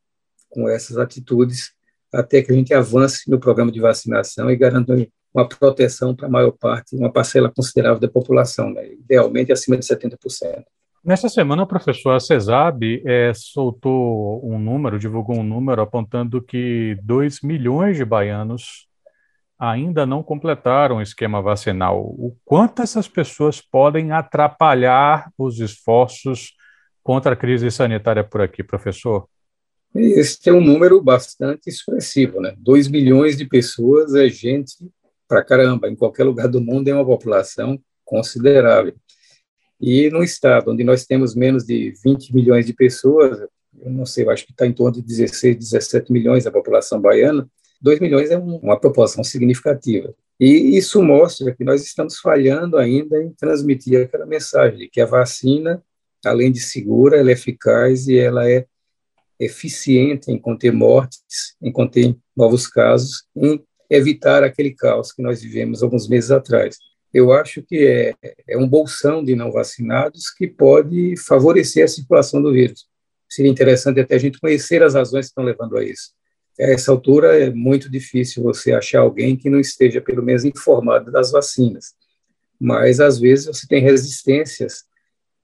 com 0.49 0.67
essas 0.67 0.97
atitudes 0.97 1.71
até 2.13 2.41
que 2.41 2.51
a 2.51 2.55
gente 2.55 2.73
avance 2.73 3.29
no 3.29 3.39
programa 3.39 3.71
de 3.71 3.79
vacinação 3.79 4.49
e 4.49 4.55
garanta 4.55 4.95
uma 5.33 5.47
proteção 5.47 6.15
para 6.15 6.27
a 6.27 6.31
maior 6.31 6.51
parte, 6.51 6.95
uma 6.95 7.11
parcela 7.11 7.51
considerável 7.53 7.99
da 7.99 8.07
população, 8.07 8.71
né? 8.71 8.87
idealmente 8.93 9.51
acima 9.51 9.77
de 9.77 9.85
70%. 9.85 10.63
Nesta 11.03 11.29
semana, 11.29 11.63
o 11.63 11.67
professor 11.67 12.19
CESAB 12.19 13.01
é, 13.05 13.31
soltou 13.33 14.41
um 14.43 14.59
número, 14.59 14.99
divulgou 14.99 15.37
um 15.37 15.43
número 15.43 15.81
apontando 15.81 16.41
que 16.41 16.97
2 17.03 17.41
milhões 17.41 17.95
de 17.95 18.03
baianos 18.03 18.87
ainda 19.57 20.05
não 20.05 20.21
completaram 20.21 20.97
o 20.97 21.01
esquema 21.01 21.41
vacinal. 21.41 22.01
O 22.01 22.35
quanto 22.43 22.81
essas 22.81 23.07
pessoas 23.07 23.61
podem 23.61 24.11
atrapalhar 24.11 25.31
os 25.37 25.59
esforços 25.59 26.53
contra 27.01 27.33
a 27.33 27.37
crise 27.37 27.71
sanitária 27.71 28.23
por 28.23 28.41
aqui, 28.41 28.63
professor? 28.63 29.27
Esse 29.95 30.49
é 30.49 30.53
um 30.53 30.61
número 30.61 31.01
bastante 31.01 31.69
expressivo, 31.69 32.39
né? 32.39 32.55
2 32.59 32.87
milhões 32.87 33.37
de 33.37 33.45
pessoas 33.45 34.13
é 34.13 34.29
gente 34.29 34.75
para 35.27 35.43
caramba. 35.43 35.89
Em 35.89 35.95
qualquer 35.95 36.23
lugar 36.23 36.47
do 36.47 36.61
mundo 36.61 36.87
é 36.87 36.93
uma 36.93 37.05
população 37.05 37.79
considerável. 38.05 38.95
E 39.79 40.09
no 40.09 40.23
estado 40.23 40.71
onde 40.71 40.83
nós 40.83 41.05
temos 41.05 41.35
menos 41.35 41.63
de 41.63 41.93
20 42.03 42.33
milhões 42.33 42.65
de 42.65 42.73
pessoas, 42.73 43.39
eu 43.79 43.91
não 43.91 44.05
sei, 44.05 44.25
eu 44.25 44.31
acho 44.31 44.45
que 44.45 44.51
está 44.51 44.65
em 44.65 44.73
torno 44.73 44.93
de 44.93 45.01
16, 45.01 45.55
17 45.55 46.11
milhões 46.11 46.45
da 46.45 46.51
população 46.51 46.99
baiana, 46.99 47.47
2 47.79 47.99
milhões 47.99 48.31
é 48.31 48.37
uma 48.37 48.79
proporção 48.79 49.23
significativa. 49.23 50.13
E 50.39 50.77
isso 50.77 51.01
mostra 51.01 51.53
que 51.55 51.63
nós 51.63 51.83
estamos 51.83 52.17
falhando 52.19 52.77
ainda 52.77 53.21
em 53.21 53.31
transmitir 53.31 54.01
aquela 54.01 54.25
mensagem 54.25 54.77
de 54.77 54.89
que 54.89 55.01
a 55.01 55.05
vacina, 55.05 55.83
além 56.25 56.51
de 56.51 56.59
segura, 56.59 57.17
ela 57.17 57.29
é 57.29 57.33
eficaz 57.33 58.07
e 58.07 58.17
ela 58.17 58.49
é 58.49 58.65
eficiente 59.39 60.31
em 60.31 60.39
conter 60.39 60.71
mortes, 60.71 61.55
em 61.61 61.71
conter 61.71 62.15
novos 62.35 62.67
casos, 62.67 63.23
em 63.35 63.63
evitar 63.89 64.43
aquele 64.43 64.73
caos 64.73 65.11
que 65.11 65.21
nós 65.21 65.41
vivemos 65.41 65.81
alguns 65.81 66.07
meses 66.07 66.31
atrás. 66.31 66.77
Eu 67.13 67.31
acho 67.31 67.61
que 67.61 67.85
é, 67.85 68.13
é 68.47 68.57
um 68.57 68.67
bolsão 68.67 69.23
de 69.23 69.35
não 69.35 69.51
vacinados 69.51 70.29
que 70.29 70.47
pode 70.47 71.15
favorecer 71.17 71.85
a 71.85 71.87
circulação 71.87 72.41
do 72.41 72.51
vírus. 72.51 72.85
Seria 73.29 73.51
interessante 73.51 73.99
até 73.99 74.15
a 74.15 74.19
gente 74.19 74.39
conhecer 74.39 74.83
as 74.83 74.93
razões 74.93 75.25
que 75.25 75.31
estão 75.31 75.43
levando 75.43 75.77
a 75.77 75.83
isso. 75.83 76.11
A 76.59 76.63
essa 76.63 76.91
altura 76.91 77.39
é 77.39 77.49
muito 77.49 77.89
difícil 77.89 78.43
você 78.43 78.71
achar 78.71 78.99
alguém 78.99 79.35
que 79.35 79.49
não 79.49 79.59
esteja 79.59 80.01
pelo 80.01 80.23
menos 80.23 80.43
informado 80.43 81.11
das 81.11 81.31
vacinas. 81.31 81.93
Mas 82.59 82.99
às 82.99 83.19
vezes 83.19 83.45
você 83.45 83.67
tem 83.67 83.81
resistências 83.81 84.83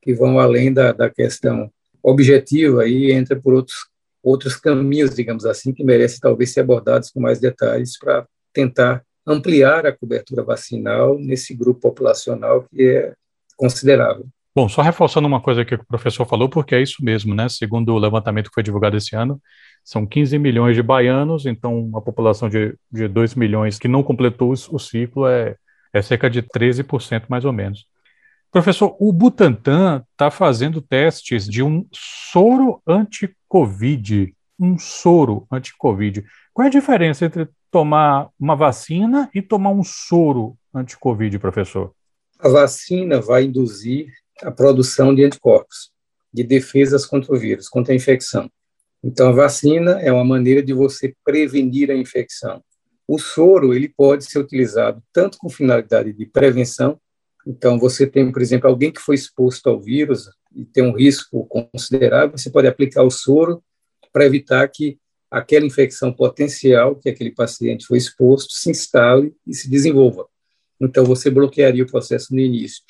que 0.01 0.13
vão 0.13 0.39
além 0.39 0.73
da, 0.73 0.91
da 0.91 1.09
questão 1.09 1.71
objetiva 2.03 2.87
e 2.87 3.11
entra 3.11 3.39
por 3.39 3.53
outros 3.53 3.77
outros 4.23 4.55
caminhos, 4.55 5.13
digamos 5.13 5.45
assim, 5.45 5.73
que 5.73 5.83
merecem 5.83 6.19
talvez 6.21 6.53
ser 6.53 6.61
abordados 6.61 7.11
com 7.11 7.19
mais 7.19 7.39
detalhes 7.39 7.99
para 7.99 8.25
tentar 8.53 9.03
ampliar 9.27 9.85
a 9.85 9.91
cobertura 9.91 10.43
vacinal 10.43 11.19
nesse 11.19 11.53
grupo 11.53 11.81
populacional 11.81 12.65
que 12.71 12.83
é 12.83 13.13
considerável. 13.57 14.25
Bom, 14.55 14.69
só 14.69 14.81
reforçando 14.81 15.27
uma 15.27 15.41
coisa 15.41 15.65
que 15.65 15.75
o 15.75 15.85
professor 15.85 16.25
falou, 16.25 16.47
porque 16.47 16.75
é 16.75 16.81
isso 16.81 17.03
mesmo, 17.03 17.33
né? 17.33 17.49
Segundo 17.49 17.93
o 17.93 17.97
levantamento 17.97 18.49
que 18.49 18.53
foi 18.53 18.63
divulgado 18.63 18.95
esse 18.95 19.15
ano, 19.15 19.41
são 19.83 20.05
15 20.05 20.37
milhões 20.37 20.75
de 20.75 20.83
baianos, 20.83 21.45
então 21.45 21.77
uma 21.77 22.01
população 22.01 22.47
de, 22.47 22.75
de 22.91 23.07
2 23.07 23.35
milhões 23.35 23.79
que 23.79 23.87
não 23.87 24.03
completou 24.03 24.51
o, 24.51 24.79
ciclo 24.79 25.27
é, 25.27 25.55
é 25.91 26.01
cerca 26.01 26.29
de 26.29 26.43
13% 26.43 27.23
mais 27.27 27.45
ou 27.45 27.51
menos. 27.51 27.85
Professor, 28.53 28.95
o 28.99 29.11
Butantan 29.11 30.05
está 30.11 30.29
fazendo 30.29 30.79
testes 30.79 31.49
de 31.49 31.63
um 31.63 31.87
soro 31.91 32.79
anti-Covid. 32.87 34.31
Um 34.59 34.77
soro 34.77 35.47
anti-Covid. 35.51 36.23
Qual 36.53 36.63
é 36.63 36.67
a 36.67 36.71
diferença 36.71 37.25
entre 37.25 37.49
tomar 37.71 38.29
uma 38.39 38.55
vacina 38.55 39.27
e 39.33 39.41
tomar 39.41 39.71
um 39.71 39.83
soro 39.83 40.55
anti-Covid, 40.71 41.39
professor? 41.39 41.95
A 42.37 42.47
vacina 42.47 43.19
vai 43.19 43.45
induzir 43.45 44.13
a 44.43 44.51
produção 44.51 45.15
de 45.15 45.25
anticorpos, 45.25 45.91
de 46.31 46.43
defesas 46.43 47.07
contra 47.07 47.33
o 47.33 47.39
vírus, 47.39 47.67
contra 47.67 47.91
a 47.91 47.95
infecção. 47.95 48.47
Então, 49.03 49.29
a 49.29 49.33
vacina 49.33 49.99
é 49.99 50.11
uma 50.11 50.23
maneira 50.23 50.61
de 50.61 50.73
você 50.73 51.15
prevenir 51.25 51.89
a 51.89 51.95
infecção. 51.95 52.63
O 53.07 53.17
soro 53.17 53.73
ele 53.73 53.89
pode 53.89 54.25
ser 54.25 54.37
utilizado 54.37 55.01
tanto 55.11 55.39
com 55.39 55.49
finalidade 55.49 56.13
de 56.13 56.25
prevenção. 56.27 56.99
Então, 57.45 57.77
você 57.77 58.07
tem, 58.07 58.31
por 58.31 58.41
exemplo, 58.41 58.69
alguém 58.69 58.91
que 58.91 59.01
foi 59.01 59.15
exposto 59.15 59.67
ao 59.69 59.79
vírus 59.79 60.29
e 60.55 60.63
tem 60.63 60.83
um 60.83 60.95
risco 60.95 61.45
considerável, 61.45 62.37
você 62.37 62.49
pode 62.49 62.67
aplicar 62.67 63.03
o 63.03 63.11
soro 63.11 63.63
para 64.11 64.25
evitar 64.25 64.67
que 64.67 64.97
aquela 65.29 65.65
infecção 65.65 66.13
potencial 66.13 66.95
que 66.95 67.09
aquele 67.09 67.31
paciente 67.31 67.85
foi 67.85 67.97
exposto 67.97 68.53
se 68.53 68.69
instale 68.69 69.35
e 69.47 69.53
se 69.53 69.69
desenvolva. 69.69 70.27
Então, 70.79 71.03
você 71.03 71.29
bloquearia 71.29 71.83
o 71.83 71.87
processo 71.87 72.33
no 72.33 72.39
início 72.39 72.83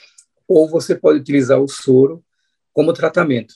ou 0.47 0.67
você 0.69 0.93
pode 0.93 1.19
utilizar 1.19 1.59
o 1.59 1.67
soro 1.67 2.23
como 2.73 2.93
tratamento. 2.93 3.55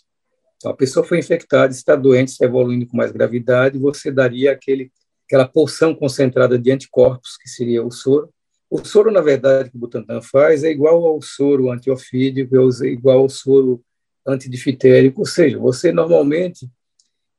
Então, 0.58 0.72
a 0.72 0.76
pessoa 0.76 1.06
foi 1.06 1.20
infectada, 1.20 1.72
está 1.72 1.96
doente, 1.96 2.30
está 2.30 2.46
evoluindo 2.46 2.88
com 2.88 2.98
mais 2.98 3.12
gravidade, 3.12 3.78
você 3.78 4.12
daria 4.12 4.52
aquele, 4.52 4.92
aquela 5.26 5.48
porção 5.48 5.94
concentrada 5.94 6.58
de 6.58 6.72
anticorpos, 6.72 7.38
que 7.38 7.50
seria 7.50 7.84
o 7.84 7.92
soro. 7.92 8.34
O 8.70 8.84
soro, 8.84 9.12
na 9.12 9.22
verdade, 9.22 9.70
que 9.70 9.78
o 9.78 9.80
Butantan 9.80 10.22
faz 10.22 10.64
é 10.64 10.70
igual 10.70 11.06
ao 11.06 11.22
soro 11.22 11.72
antiofídico, 11.72 12.56
é 12.56 12.88
igual 12.88 13.20
ao 13.20 13.30
soro 13.30 13.82
antidifitérico, 14.26 15.22
ou 15.22 15.26
seja, 15.26 15.58
você 15.58 15.92
normalmente 15.92 16.70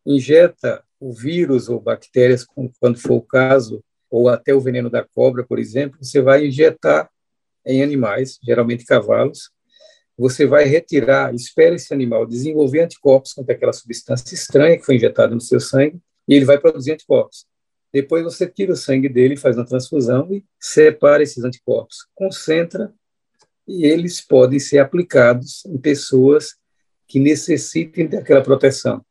injeta 0.06 0.82
o 0.99 1.12
vírus 1.12 1.68
ou 1.68 1.78
bactérias, 1.78 2.47
quando 2.80 2.99
for 2.99 3.16
o 3.16 3.23
caso, 3.23 3.85
ou 4.11 4.28
até 4.28 4.54
o 4.54 4.61
veneno 4.61 4.88
da 4.88 5.04
cobra, 5.04 5.44
por 5.44 5.58
exemplo, 5.58 5.99
você 6.00 6.23
vai 6.23 6.47
injetar 6.47 7.11
em 7.66 7.82
animais, 7.82 8.38
geralmente 8.42 8.87
cavalos, 8.87 9.50
você 10.16 10.47
vai 10.47 10.64
retirar, 10.64 11.35
espera 11.35 11.76
esse 11.76 11.92
animal 11.92 12.26
desenvolver 12.26 12.80
anticorpos 12.80 13.35
contra 13.35 13.54
aquela 13.54 13.73
substância 13.73 14.35
estranha 14.35 14.78
que 14.78 14.85
foi 14.85 14.97
injetada 14.97 15.35
no 15.35 15.40
seu 15.40 15.61
sangue, 15.61 16.00
e 16.26 16.35
ele 16.35 16.47
vai 16.47 16.58
produzir 16.58 16.92
anticorpos. 16.92 17.47
Depois 17.92 18.23
você 18.23 18.47
tira 18.47 18.73
o 18.73 18.76
sangue 18.76 19.09
dele, 19.09 19.37
faz 19.37 19.57
uma 19.57 19.66
transfusão 19.66 20.28
e 20.30 20.45
separa 20.61 21.23
esses 21.23 21.42
anticorpos, 21.45 22.07
concentra 22.14 22.92
e 23.66 23.85
eles 23.85 24.21
podem 24.21 24.59
ser 24.59 24.78
aplicados 24.78 25.64
em 25.66 25.78
pessoas 25.78 26.57
que 27.07 27.18
necessitem 27.18 28.07
daquela 28.07 28.42
proteção. 28.42 29.04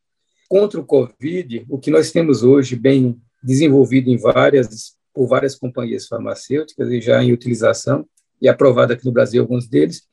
Contra 0.47 0.79
o 0.79 0.85
Covid, 0.85 1.65
o 1.69 1.77
que 1.77 1.91
nós 1.91 2.11
temos 2.11 2.43
hoje 2.43 2.75
bem 2.75 3.19
desenvolvido 3.43 4.09
em 4.09 4.17
várias 4.17 4.95
por 5.17 5.27
várias 5.27 5.55
companhias 5.55 6.05
farmacêuticas 6.05 6.91
e 6.91 7.01
já 7.01 7.23
em 7.23 7.33
utilização 7.33 8.07
e 8.39 8.47
aprovado 8.47 8.93
aqui 8.93 9.03
no 9.03 9.11
Brasil 9.11 9.41
alguns 9.41 9.67
deles, 9.67 10.03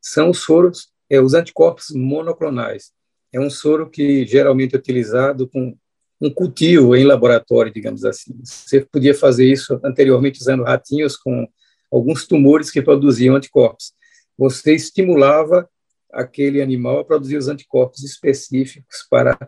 são 0.00 0.30
os 0.30 0.38
soros, 0.38 0.88
é, 1.10 1.20
os 1.20 1.34
anticorpos 1.34 1.90
monoclonais. 1.90 2.92
É 3.30 3.38
um 3.38 3.50
soro 3.50 3.90
que 3.90 4.26
geralmente 4.26 4.74
é 4.74 4.78
utilizado 4.78 5.46
com 5.46 5.76
um 6.20 6.30
cultivo 6.30 6.96
em 6.96 7.04
laboratório, 7.04 7.72
digamos 7.72 8.04
assim. 8.04 8.34
Você 8.42 8.80
podia 8.80 9.14
fazer 9.14 9.50
isso 9.50 9.80
anteriormente 9.84 10.40
usando 10.40 10.64
ratinhos 10.64 11.16
com 11.16 11.46
alguns 11.90 12.26
tumores 12.26 12.70
que 12.70 12.82
produziam 12.82 13.36
anticorpos. 13.36 13.92
Você 14.36 14.74
estimulava 14.74 15.68
aquele 16.12 16.60
animal 16.60 17.00
a 17.00 17.04
produzir 17.04 17.36
os 17.36 17.48
anticorpos 17.48 18.02
específicos 18.02 19.06
para 19.10 19.38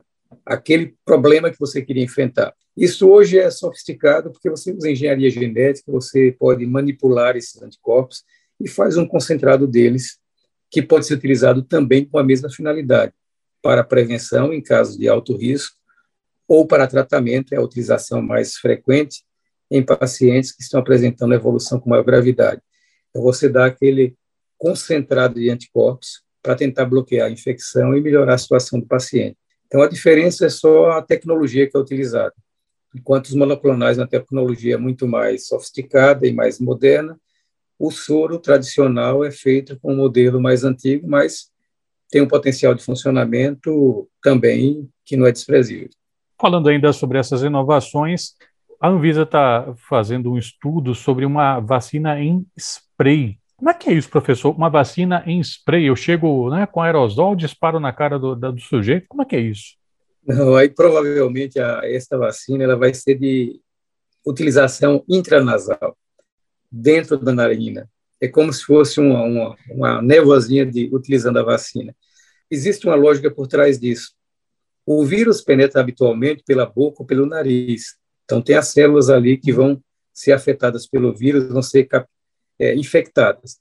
aquele 0.46 0.94
problema 1.04 1.50
que 1.50 1.58
você 1.58 1.82
queria 1.82 2.04
enfrentar. 2.04 2.54
Isso 2.76 3.08
hoje 3.10 3.38
é 3.38 3.50
sofisticado 3.50 4.30
porque 4.30 4.48
você 4.48 4.72
usa 4.72 4.90
engenharia 4.90 5.30
genética, 5.30 5.90
você 5.90 6.34
pode 6.38 6.64
manipular 6.66 7.36
esses 7.36 7.60
anticorpos 7.60 8.24
e 8.60 8.68
faz 8.68 8.96
um 8.96 9.06
concentrado 9.06 9.66
deles 9.66 10.18
que 10.70 10.80
pode 10.80 11.06
ser 11.06 11.14
utilizado 11.14 11.62
também 11.62 12.04
com 12.04 12.18
a 12.18 12.22
mesma 12.22 12.48
finalidade, 12.48 13.12
para 13.60 13.82
prevenção 13.82 14.52
em 14.52 14.62
casos 14.62 14.96
de 14.96 15.08
alto 15.08 15.36
risco 15.36 15.79
ou 16.50 16.66
para 16.66 16.88
tratamento, 16.88 17.52
é 17.52 17.59
a 17.59 17.62
utilização 17.62 18.21
mais 18.21 18.57
frequente 18.57 19.23
em 19.71 19.85
pacientes 19.85 20.50
que 20.50 20.61
estão 20.61 20.80
apresentando 20.80 21.33
evolução 21.33 21.78
com 21.78 21.88
maior 21.88 22.02
gravidade. 22.02 22.61
Então, 23.09 23.23
você 23.23 23.49
dá 23.49 23.66
aquele 23.66 24.16
concentrado 24.59 25.35
de 25.37 25.49
anticorpos 25.49 26.25
para 26.42 26.57
tentar 26.57 26.87
bloquear 26.87 27.28
a 27.28 27.30
infecção 27.30 27.97
e 27.97 28.00
melhorar 28.00 28.35
a 28.35 28.38
situação 28.38 28.80
do 28.80 28.87
paciente. 28.87 29.37
Então, 29.69 29.80
a 29.80 29.87
diferença 29.87 30.45
é 30.45 30.49
só 30.49 30.90
a 30.90 31.02
tecnologia 31.02 31.71
que 31.71 31.76
é 31.76 31.80
utilizada. 31.80 32.35
Enquanto 32.97 33.26
os 33.26 33.35
monoclonais, 33.37 33.97
na 33.97 34.09
tecnologia 34.09 34.76
muito 34.76 35.07
mais 35.07 35.47
sofisticada 35.47 36.26
e 36.26 36.33
mais 36.33 36.59
moderna, 36.59 37.16
o 37.78 37.92
soro 37.92 38.40
tradicional 38.40 39.25
é 39.25 39.30
feito 39.30 39.78
com 39.78 39.92
um 39.92 39.97
modelo 39.97 40.42
mais 40.42 40.64
antigo, 40.64 41.09
mas 41.09 41.49
tem 42.11 42.21
um 42.21 42.26
potencial 42.26 42.75
de 42.75 42.83
funcionamento 42.83 44.11
também 44.21 44.90
que 45.04 45.16
não 45.16 45.28
é 45.28 45.30
desprezível. 45.30 45.90
Falando 46.40 46.70
ainda 46.70 46.90
sobre 46.92 47.18
essas 47.18 47.42
inovações, 47.42 48.35
a 48.80 48.88
Anvisa 48.88 49.23
está 49.23 49.75
fazendo 49.90 50.32
um 50.32 50.38
estudo 50.38 50.94
sobre 50.94 51.26
uma 51.26 51.61
vacina 51.61 52.18
em 52.18 52.47
spray. 52.56 53.38
Como 53.59 53.68
é 53.68 53.75
que 53.75 53.90
é 53.90 53.92
isso, 53.92 54.09
professor? 54.09 54.56
Uma 54.56 54.70
vacina 54.70 55.23
em 55.26 55.38
spray? 55.40 55.85
Eu 55.85 55.94
chego 55.94 56.49
né, 56.49 56.64
com 56.64 56.80
aerosol, 56.80 57.37
disparo 57.37 57.78
na 57.78 57.92
cara 57.92 58.18
do, 58.18 58.35
do 58.35 58.59
sujeito? 58.59 59.04
Como 59.06 59.20
é 59.20 59.26
que 59.26 59.37
é 59.37 59.40
isso? 59.40 59.76
Não, 60.26 60.56
aí 60.56 60.70
provavelmente 60.70 61.61
a, 61.61 61.82
esta 61.85 62.16
vacina 62.16 62.64
ela 62.64 62.76
vai 62.76 62.94
ser 62.94 63.16
de 63.16 63.61
utilização 64.25 65.04
intranasal, 65.06 65.94
dentro 66.73 67.18
da 67.18 67.35
narina. 67.35 67.87
É 68.18 68.28
como 68.28 68.50
se 68.50 68.64
fosse 68.64 68.99
uma, 68.99 69.25
uma, 69.25 69.56
uma 70.00 70.64
de 70.73 70.88
utilizando 70.90 71.38
a 71.38 71.42
vacina. 71.42 71.94
Existe 72.50 72.87
uma 72.87 72.94
lógica 72.94 73.30
por 73.30 73.47
trás 73.47 73.78
disso. 73.78 74.18
O 74.92 75.04
vírus 75.04 75.40
penetra 75.40 75.80
habitualmente 75.80 76.42
pela 76.44 76.66
boca 76.66 77.02
ou 77.02 77.06
pelo 77.06 77.25
nariz. 77.25 77.94
Então, 78.25 78.42
tem 78.42 78.56
as 78.56 78.66
células 78.66 79.09
ali 79.09 79.37
que 79.37 79.52
vão 79.52 79.80
ser 80.12 80.32
afetadas 80.32 80.85
pelo 80.85 81.14
vírus, 81.14 81.47
vão 81.47 81.62
ser 81.62 81.88
é, 82.59 82.75
infectadas. 82.75 83.61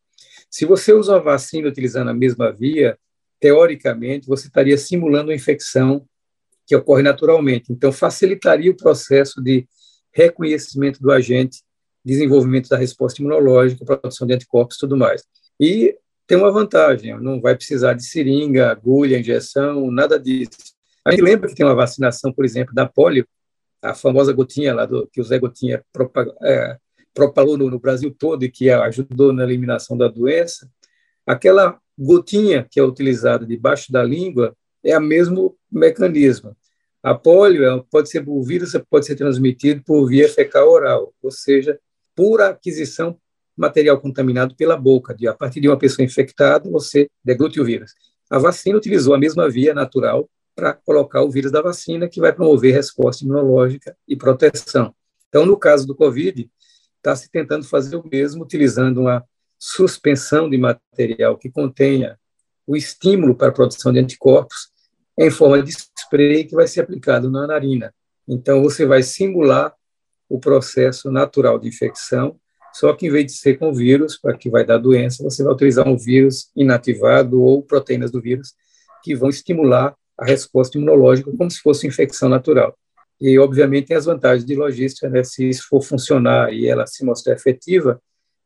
Se 0.50 0.66
você 0.66 0.92
usa 0.92 1.14
uma 1.14 1.22
vacina 1.22 1.68
utilizando 1.68 2.10
a 2.10 2.16
mesma 2.16 2.52
via, 2.52 2.98
teoricamente, 3.40 4.26
você 4.26 4.48
estaria 4.48 4.76
simulando 4.76 5.30
uma 5.30 5.36
infecção 5.36 6.04
que 6.66 6.76
ocorre 6.76 7.04
naturalmente. 7.04 7.72
Então, 7.72 7.92
facilitaria 7.92 8.72
o 8.72 8.76
processo 8.76 9.40
de 9.40 9.68
reconhecimento 10.12 11.00
do 11.00 11.12
agente, 11.12 11.62
desenvolvimento 12.04 12.70
da 12.70 12.78
resposta 12.78 13.22
imunológica, 13.22 13.86
produção 13.86 14.26
de 14.26 14.34
anticorpos 14.34 14.78
e 14.78 14.80
tudo 14.80 14.98
mais. 14.98 15.24
E 15.60 15.96
tem 16.26 16.40
uma 16.40 16.52
vantagem, 16.52 17.22
não 17.22 17.40
vai 17.40 17.56
precisar 17.56 17.94
de 17.94 18.04
seringa, 18.04 18.72
agulha, 18.72 19.20
injeção, 19.20 19.92
nada 19.92 20.20
disso. 20.20 20.79
A 21.10 21.12
gente 21.12 21.24
lembra 21.24 21.50
que 21.50 21.56
tem 21.56 21.66
uma 21.66 21.76
vacinação, 21.76 22.32
por 22.32 22.46
exemplo, 22.46 22.74
da 22.74 22.86
polio, 22.88 23.28
a 23.82 23.96
famosa 23.96 24.32
gotinha 24.32 24.74
lá 24.74 24.86
do, 24.86 25.08
que 25.08 25.20
o 25.20 25.24
Zé 25.24 25.40
Gotinha 25.40 25.84
propagou, 25.92 26.36
é, 26.44 26.78
propalou 27.14 27.58
no, 27.58 27.70
no, 27.70 27.80
Brasil 27.80 28.14
todo 28.18 28.44
e 28.44 28.52
que 28.52 28.70
ajudou 28.70 29.34
na 29.34 29.44
eliminação 29.44 29.98
da 29.98 30.08
doença, 30.08 30.70
aquela 31.26 31.80
gotinha 31.98 32.68
que 32.70 32.80
é 32.80 32.84
utilizada 32.84 33.46
debaixo 33.46 33.92
da 33.92 34.04
língua 34.04 34.56
é 34.84 34.98
o 34.98 35.02
mesmo 35.02 35.58
mecanismo. 35.72 36.56
A 37.02 37.16
polio 37.16 37.86
pode 37.90 38.10
ser 38.10 38.24
o 38.28 38.44
vírus 38.44 38.74
pode 38.90 39.06
ser 39.06 39.16
transmitido 39.16 39.82
por 39.84 40.08
via 40.08 40.30
fecal 40.30 40.70
oral, 40.70 41.14
ou 41.24 41.32
seja, 41.32 41.80
por 42.16 42.42
aquisição 42.42 43.18
material 43.58 44.00
contaminado 44.00 44.56
pela 44.56 44.78
boca. 44.78 45.16
De, 45.16 45.28
a 45.28 45.34
partir 45.34 45.62
de 45.62 45.68
uma 45.68 45.78
pessoa 45.78 46.06
infectada, 46.06 46.70
você 46.70 47.10
deglute 47.24 47.60
o 47.60 47.66
vírus. 47.66 47.94
A 48.30 48.38
vacina 48.38 48.78
utilizou 48.78 49.14
a 49.14 49.18
mesma 49.18 49.50
via 49.50 49.74
natural 49.74 50.30
para 50.60 50.74
colocar 50.74 51.22
o 51.22 51.32
vírus 51.32 51.52
da 51.52 51.62
vacina, 51.62 52.10
que 52.10 52.20
vai 52.20 52.34
promover 52.34 52.74
resposta 52.74 53.24
imunológica 53.24 53.96
e 54.06 54.16
proteção. 54.16 54.94
Então, 55.30 55.46
no 55.46 55.56
caso 55.56 55.88
do 55.88 55.96
Covid, 55.96 56.50
está 56.98 57.16
se 57.16 57.32
tentando 57.32 57.64
fazer 57.66 57.96
o 57.96 58.04
mesmo, 58.06 58.44
utilizando 58.44 59.02
uma 59.02 59.24
suspensão 59.58 60.50
de 60.50 60.58
material 60.58 61.38
que 61.38 61.50
contenha 61.50 62.20
o 62.68 62.76
estímulo 62.76 63.36
para 63.36 63.48
a 63.48 63.52
produção 63.54 63.94
de 63.94 64.00
anticorpos 64.00 64.70
em 65.18 65.32
forma 65.32 65.64
de 65.64 65.72
spray 65.72 66.44
que 66.44 66.56
vai 66.56 66.68
ser 66.68 66.82
aplicado 66.82 67.32
na 67.32 67.48
narina. 67.48 67.94
Então, 68.28 68.62
você 68.62 68.86
vai 68.86 69.02
simular 69.02 69.74
o 70.28 70.40
processo 70.40 71.10
natural 71.10 71.58
de 71.58 71.70
infecção, 71.70 72.38
só 72.74 72.94
que 72.94 73.08
em 73.08 73.10
vez 73.10 73.26
de 73.26 73.32
ser 73.32 73.58
com 73.58 73.74
vírus, 73.74 74.18
para 74.18 74.38
que 74.38 74.50
vai 74.50 74.66
dar 74.66 74.78
doença, 74.78 75.24
você 75.24 75.42
vai 75.42 75.54
utilizar 75.54 75.88
um 75.88 75.98
vírus 75.98 76.52
inativado 76.54 77.42
ou 77.42 77.64
proteínas 77.64 78.12
do 78.12 78.22
vírus 78.22 78.54
que 79.02 79.16
vão 79.16 79.30
estimular 79.30 79.96
a 80.20 80.26
resposta 80.26 80.78
imunológica 80.78 81.32
como 81.36 81.50
se 81.50 81.60
fosse 81.60 81.88
infecção 81.88 82.30
natural. 82.30 82.78
E, 83.20 83.38
obviamente, 83.40 83.88
tem 83.88 83.98
as 83.98 84.06
vantagens 84.06 84.46
de 84.46 84.56
logística, 84.56 85.10
né? 85.10 85.24
se 85.24 85.50
isso 85.50 85.68
for 85.68 85.82
funcionar 85.82 86.54
e 86.54 86.68
ela 86.68 86.86
se 86.88 87.04
mostrar 87.04 87.34
efetiva, 87.34 88.02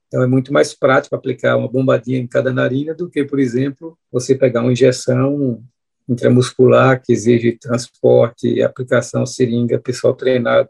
então 0.07 0.21
é 0.21 0.27
muito 0.27 0.53
mais 0.53 0.75
prático 0.75 1.15
aplicar 1.15 1.57
uma 1.57 1.67
bombadinha 1.67 2.19
em 2.19 2.27
cada 2.27 2.53
narina 2.53 2.93
do 2.93 3.09
que, 3.09 3.25
por 3.25 3.39
exemplo, 3.39 3.97
você 4.11 4.35
pegar 4.35 4.61
uma 4.61 4.71
injeção 4.71 5.63
intramuscular 6.07 7.01
que 7.01 7.11
exige 7.11 7.57
transporte 7.57 8.61
aplicação 8.61 9.25
seringa, 9.25 9.79
pessoal 9.79 10.13
treinado. 10.13 10.69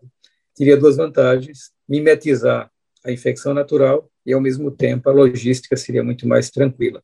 Teria 0.55 0.77
duas 0.77 0.95
vantagens, 0.95 1.71
mimetizar 1.89 2.71
a 3.05 3.11
infecção 3.11 3.53
natural 3.53 4.09
e, 4.25 4.31
ao 4.31 4.39
mesmo 4.39 4.71
tempo, 4.71 5.09
a 5.09 5.13
logística 5.13 5.75
seria 5.75 6.03
muito 6.03 6.25
mais 6.25 6.49
tranquila. 6.49 7.03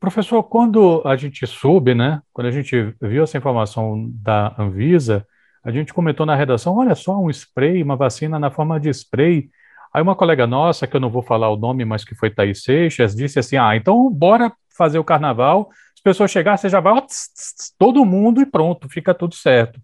Professor, 0.00 0.42
quando 0.42 1.02
a 1.04 1.16
gente 1.16 1.46
soube, 1.46 1.94
né, 1.94 2.20
quando 2.32 2.48
a 2.48 2.50
gente 2.50 2.94
viu 3.00 3.24
essa 3.24 3.38
informação 3.38 4.10
da 4.14 4.54
Anvisa, 4.58 5.26
a 5.64 5.70
gente 5.70 5.94
comentou 5.94 6.26
na 6.26 6.34
redação, 6.34 6.76
olha 6.76 6.94
só, 6.94 7.18
um 7.18 7.30
spray, 7.30 7.82
uma 7.82 7.96
vacina 7.96 8.38
na 8.38 8.50
forma 8.50 8.78
de 8.78 8.90
spray. 8.90 9.48
Aí 9.92 10.02
uma 10.02 10.14
colega 10.14 10.46
nossa, 10.46 10.86
que 10.86 10.94
eu 10.94 11.00
não 11.00 11.08
vou 11.08 11.22
falar 11.22 11.48
o 11.48 11.56
nome, 11.56 11.84
mas 11.84 12.04
que 12.04 12.14
foi 12.14 12.28
Thaís 12.28 12.62
Seixas, 12.62 13.14
disse 13.14 13.38
assim, 13.38 13.56
ah, 13.56 13.74
então 13.74 14.10
bora 14.10 14.52
fazer 14.76 14.98
o 14.98 15.04
carnaval, 15.04 15.70
as 15.94 16.02
pessoas 16.02 16.30
chegar, 16.30 16.58
você 16.58 16.68
já 16.68 16.80
vai, 16.80 16.92
ó, 16.92 17.00
tss, 17.00 17.32
tss, 17.32 17.74
todo 17.78 18.04
mundo 18.04 18.42
e 18.42 18.46
pronto, 18.46 18.88
fica 18.88 19.14
tudo 19.14 19.34
certo. 19.34 19.80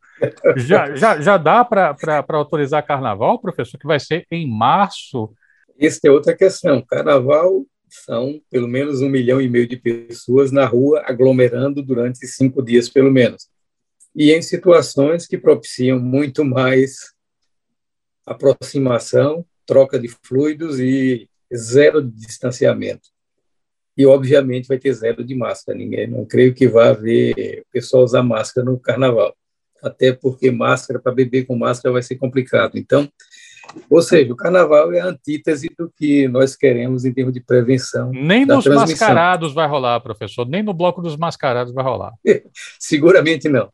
já, 0.57 0.95
já, 0.95 1.21
já 1.21 1.37
dá 1.37 1.64
para 1.64 1.97
autorizar 2.33 2.85
carnaval, 2.85 3.38
professor, 3.38 3.79
que 3.79 3.87
vai 3.87 4.00
ser 4.00 4.26
em 4.31 4.50
março? 4.50 5.33
Isso 5.79 6.00
é 6.05 6.11
outra 6.11 6.37
questão. 6.37 6.83
Carnaval 6.83 7.64
são 7.94 8.40
pelo 8.50 8.68
menos 8.68 9.00
um 9.00 9.09
milhão 9.09 9.40
e 9.40 9.49
meio 9.49 9.66
de 9.66 9.76
pessoas 9.76 10.50
na 10.50 10.65
rua 10.65 11.02
aglomerando 11.06 11.82
durante 11.82 12.26
cinco 12.26 12.62
dias, 12.62 12.88
pelo 12.88 13.10
menos. 13.10 13.49
E 14.15 14.32
em 14.32 14.43
situações 14.43 15.26
que 15.26 15.38
propiciam 15.38 15.99
muito 15.99 16.45
mais 16.45 17.12
aproximação, 18.26 19.45
troca 19.67 19.99
de 19.99 20.08
fluidos 20.23 20.80
e 20.80 21.28
zero 21.54 22.02
de 22.02 22.26
distanciamento. 22.26 23.08
E, 23.97 24.06
obviamente, 24.06 24.69
vai 24.69 24.78
ter 24.78 24.93
zero 24.93 25.25
de 25.25 25.34
máscara. 25.34 25.76
Ninguém, 25.76 26.06
não 26.06 26.25
creio 26.25 26.54
que 26.54 26.67
vá 26.67 26.88
haver 26.88 27.65
pessoal 27.73 28.04
usar 28.04 28.23
máscara 28.23 28.65
no 28.65 28.78
carnaval. 28.78 29.36
Até 29.82 30.12
porque 30.12 30.50
máscara, 30.50 30.99
para 30.99 31.12
beber 31.12 31.47
com 31.47 31.56
máscara, 31.56 31.93
vai 31.93 32.02
ser 32.02 32.17
complicado. 32.17 32.78
Então, 32.78 33.10
ou 33.89 34.02
seja, 34.02 34.33
o 34.33 34.37
carnaval 34.37 34.93
é 34.93 35.00
a 35.00 35.06
antítese 35.06 35.71
do 35.78 35.91
que 35.91 36.28
nós 36.28 36.56
queremos 36.56 37.04
em 37.04 37.13
termos 37.13 37.35
de 37.35 37.41
prevenção. 37.41 38.11
Nem 38.13 38.45
nos 38.45 38.67
mascarados 38.67 39.52
vai 39.52 39.67
rolar, 39.69 40.00
professor, 40.00 40.47
nem 40.47 40.63
no 40.63 40.73
bloco 40.73 41.02
dos 41.02 41.17
mascarados 41.17 41.73
vai 41.73 41.85
rolar. 41.85 42.13
Seguramente 42.78 43.49
não. 43.49 43.71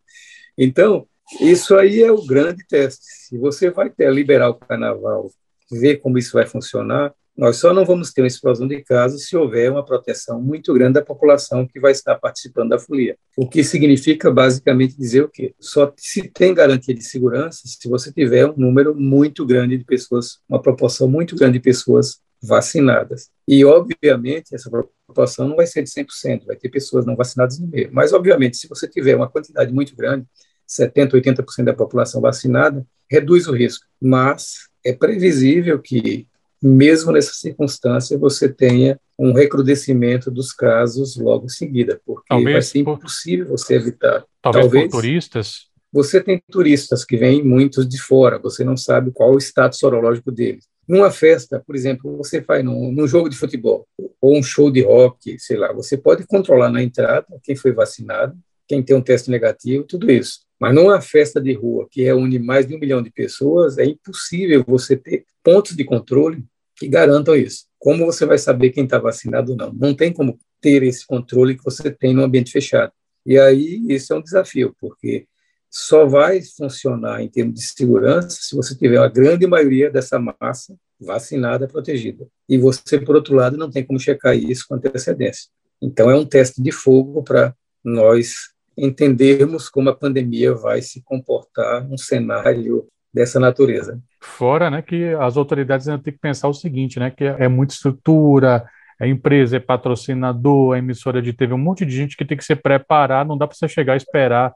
Então, 0.56 1.06
isso 1.40 1.76
aí 1.76 2.02
é 2.02 2.10
o 2.10 2.24
grande 2.24 2.64
teste. 2.66 3.04
Se 3.04 3.38
você 3.38 3.70
vai 3.70 3.90
ter, 3.90 4.12
liberar 4.12 4.50
o 4.50 4.54
carnaval, 4.54 5.30
ver 5.70 5.96
como 5.96 6.18
isso 6.18 6.32
vai 6.32 6.46
funcionar, 6.46 7.12
nós 7.36 7.56
só 7.56 7.74
não 7.74 7.84
vamos 7.84 8.12
ter 8.12 8.22
uma 8.22 8.26
explosão 8.26 8.66
de 8.66 8.82
casos 8.82 9.26
se 9.26 9.36
houver 9.36 9.70
uma 9.70 9.84
proteção 9.84 10.40
muito 10.40 10.72
grande 10.72 10.94
da 10.94 11.04
população 11.04 11.66
que 11.66 11.78
vai 11.78 11.92
estar 11.92 12.14
participando 12.16 12.70
da 12.70 12.78
folia. 12.78 13.16
O 13.36 13.46
que 13.46 13.62
significa 13.62 14.30
basicamente 14.30 14.96
dizer 14.96 15.22
o 15.22 15.28
quê? 15.28 15.54
Só 15.60 15.92
se 15.96 16.28
tem 16.28 16.54
garantia 16.54 16.94
de 16.94 17.02
segurança 17.02 17.60
se 17.64 17.88
você 17.88 18.10
tiver 18.10 18.46
um 18.46 18.54
número 18.56 18.94
muito 18.94 19.44
grande 19.44 19.76
de 19.76 19.84
pessoas, 19.84 20.38
uma 20.48 20.62
proporção 20.62 21.08
muito 21.08 21.36
grande 21.36 21.54
de 21.54 21.60
pessoas 21.60 22.20
vacinadas. 22.42 23.28
E, 23.46 23.64
obviamente, 23.64 24.54
essa 24.54 24.70
proporção 24.70 25.48
não 25.48 25.56
vai 25.56 25.66
ser 25.66 25.82
de 25.82 25.90
100%, 25.90 26.46
vai 26.46 26.56
ter 26.56 26.68
pessoas 26.68 27.04
não 27.04 27.16
vacinadas 27.16 27.58
no 27.58 27.66
meio. 27.68 27.90
Mas, 27.92 28.12
obviamente, 28.12 28.56
se 28.56 28.68
você 28.68 28.88
tiver 28.88 29.14
uma 29.14 29.28
quantidade 29.28 29.72
muito 29.72 29.94
grande, 29.94 30.26
70%, 30.68 31.12
80% 31.12 31.64
da 31.64 31.74
população 31.74 32.20
vacinada, 32.20 32.86
reduz 33.10 33.46
o 33.46 33.52
risco. 33.52 33.84
Mas 34.00 34.68
é 34.84 34.92
previsível 34.92 35.80
que 35.80 36.26
mesmo 36.62 37.12
nessa 37.12 37.32
circunstância, 37.32 38.18
você 38.18 38.48
tenha 38.48 38.98
um 39.18 39.32
recrudescimento 39.32 40.30
dos 40.30 40.52
casos 40.52 41.16
logo 41.16 41.46
em 41.46 41.50
seguida, 41.50 42.00
porque 42.04 42.26
talvez 42.28 42.52
vai 42.52 42.62
ser 42.62 42.78
impossível 42.80 43.46
você 43.48 43.74
evitar. 43.74 44.24
Talvez, 44.42 44.64
talvez 44.64 44.90
turistas? 44.90 45.66
Você 45.92 46.20
tem 46.20 46.42
turistas 46.50 47.04
que 47.04 47.16
vêm 47.16 47.42
muitos 47.42 47.88
de 47.88 48.00
fora, 48.00 48.38
você 48.38 48.62
não 48.64 48.76
sabe 48.76 49.10
qual 49.12 49.32
o 49.32 49.38
status 49.38 49.78
sorológico 49.78 50.30
deles. 50.30 50.64
Numa 50.86 51.10
festa, 51.10 51.62
por 51.66 51.74
exemplo, 51.74 52.16
você 52.16 52.42
faz 52.42 52.64
num, 52.64 52.92
num 52.92 53.08
jogo 53.08 53.28
de 53.28 53.36
futebol 53.36 53.86
ou 54.20 54.38
um 54.38 54.42
show 54.42 54.70
de 54.70 54.82
rock, 54.82 55.38
sei 55.38 55.56
lá, 55.56 55.72
você 55.72 55.96
pode 55.96 56.26
controlar 56.26 56.70
na 56.70 56.82
entrada 56.82 57.26
quem 57.42 57.56
foi 57.56 57.72
vacinado, 57.72 58.36
quem 58.68 58.82
tem 58.82 58.94
um 58.94 59.00
teste 59.00 59.30
negativo, 59.30 59.84
tudo 59.84 60.10
isso. 60.10 60.45
Mas 60.58 60.74
numa 60.74 61.00
festa 61.00 61.40
de 61.40 61.52
rua 61.52 61.86
que 61.90 62.02
reúne 62.02 62.38
mais 62.38 62.66
de 62.66 62.74
um 62.74 62.78
milhão 62.78 63.02
de 63.02 63.10
pessoas, 63.10 63.78
é 63.78 63.84
impossível 63.84 64.64
você 64.66 64.96
ter 64.96 65.24
pontos 65.42 65.76
de 65.76 65.84
controle 65.84 66.44
que 66.74 66.88
garantam 66.88 67.34
isso. 67.34 67.66
Como 67.78 68.06
você 68.06 68.24
vai 68.24 68.38
saber 68.38 68.70
quem 68.70 68.84
está 68.84 68.98
vacinado 68.98 69.52
ou 69.52 69.58
não? 69.58 69.72
Não 69.72 69.94
tem 69.94 70.12
como 70.12 70.38
ter 70.60 70.82
esse 70.82 71.06
controle 71.06 71.56
que 71.56 71.64
você 71.64 71.90
tem 71.90 72.14
no 72.14 72.24
ambiente 72.24 72.50
fechado. 72.50 72.92
E 73.24 73.38
aí 73.38 73.84
isso 73.88 74.12
é 74.12 74.16
um 74.16 74.22
desafio, 74.22 74.74
porque 74.80 75.26
só 75.70 76.06
vai 76.06 76.40
funcionar 76.42 77.22
em 77.22 77.28
termos 77.28 77.54
de 77.54 77.66
segurança 77.66 78.30
se 78.30 78.56
você 78.56 78.74
tiver 78.74 78.98
a 78.98 79.08
grande 79.08 79.46
maioria 79.46 79.90
dessa 79.90 80.18
massa 80.18 80.76
vacinada, 80.98 81.68
protegida. 81.68 82.26
E 82.48 82.56
você, 82.56 82.98
por 82.98 83.14
outro 83.14 83.34
lado, 83.34 83.56
não 83.56 83.70
tem 83.70 83.84
como 83.84 84.00
checar 84.00 84.36
isso 84.36 84.64
com 84.68 84.76
antecedência. 84.76 85.50
Então, 85.82 86.10
é 86.10 86.16
um 86.16 86.24
teste 86.24 86.62
de 86.62 86.72
fogo 86.72 87.22
para 87.22 87.54
nós 87.84 88.54
entendermos 88.76 89.68
como 89.68 89.88
a 89.88 89.96
pandemia 89.96 90.54
vai 90.54 90.82
se 90.82 91.02
comportar 91.02 91.86
num 91.88 91.96
cenário 91.96 92.86
dessa 93.12 93.40
natureza. 93.40 93.98
Fora, 94.20 94.70
né, 94.70 94.82
que 94.82 95.14
as 95.14 95.36
autoridades 95.36 95.88
ainda 95.88 96.02
têm 96.02 96.12
que 96.12 96.20
pensar 96.20 96.48
o 96.48 96.54
seguinte, 96.54 96.98
né, 96.98 97.10
que 97.10 97.24
é 97.24 97.48
muita 97.48 97.72
estrutura, 97.72 98.66
é 99.00 99.08
empresa, 99.08 99.56
é 99.56 99.60
patrocinador, 99.60 100.74
é 100.74 100.78
emissora 100.78 101.22
de 101.22 101.32
TV, 101.32 101.54
um 101.54 101.58
monte 101.58 101.86
de 101.86 101.96
gente 101.96 102.16
que 102.16 102.24
tem 102.24 102.36
que 102.36 102.44
se 102.44 102.54
preparar, 102.54 103.24
não 103.24 103.38
dá 103.38 103.46
para 103.46 103.56
você 103.56 103.68
chegar 103.68 103.94
e 103.94 103.96
esperar 103.96 104.52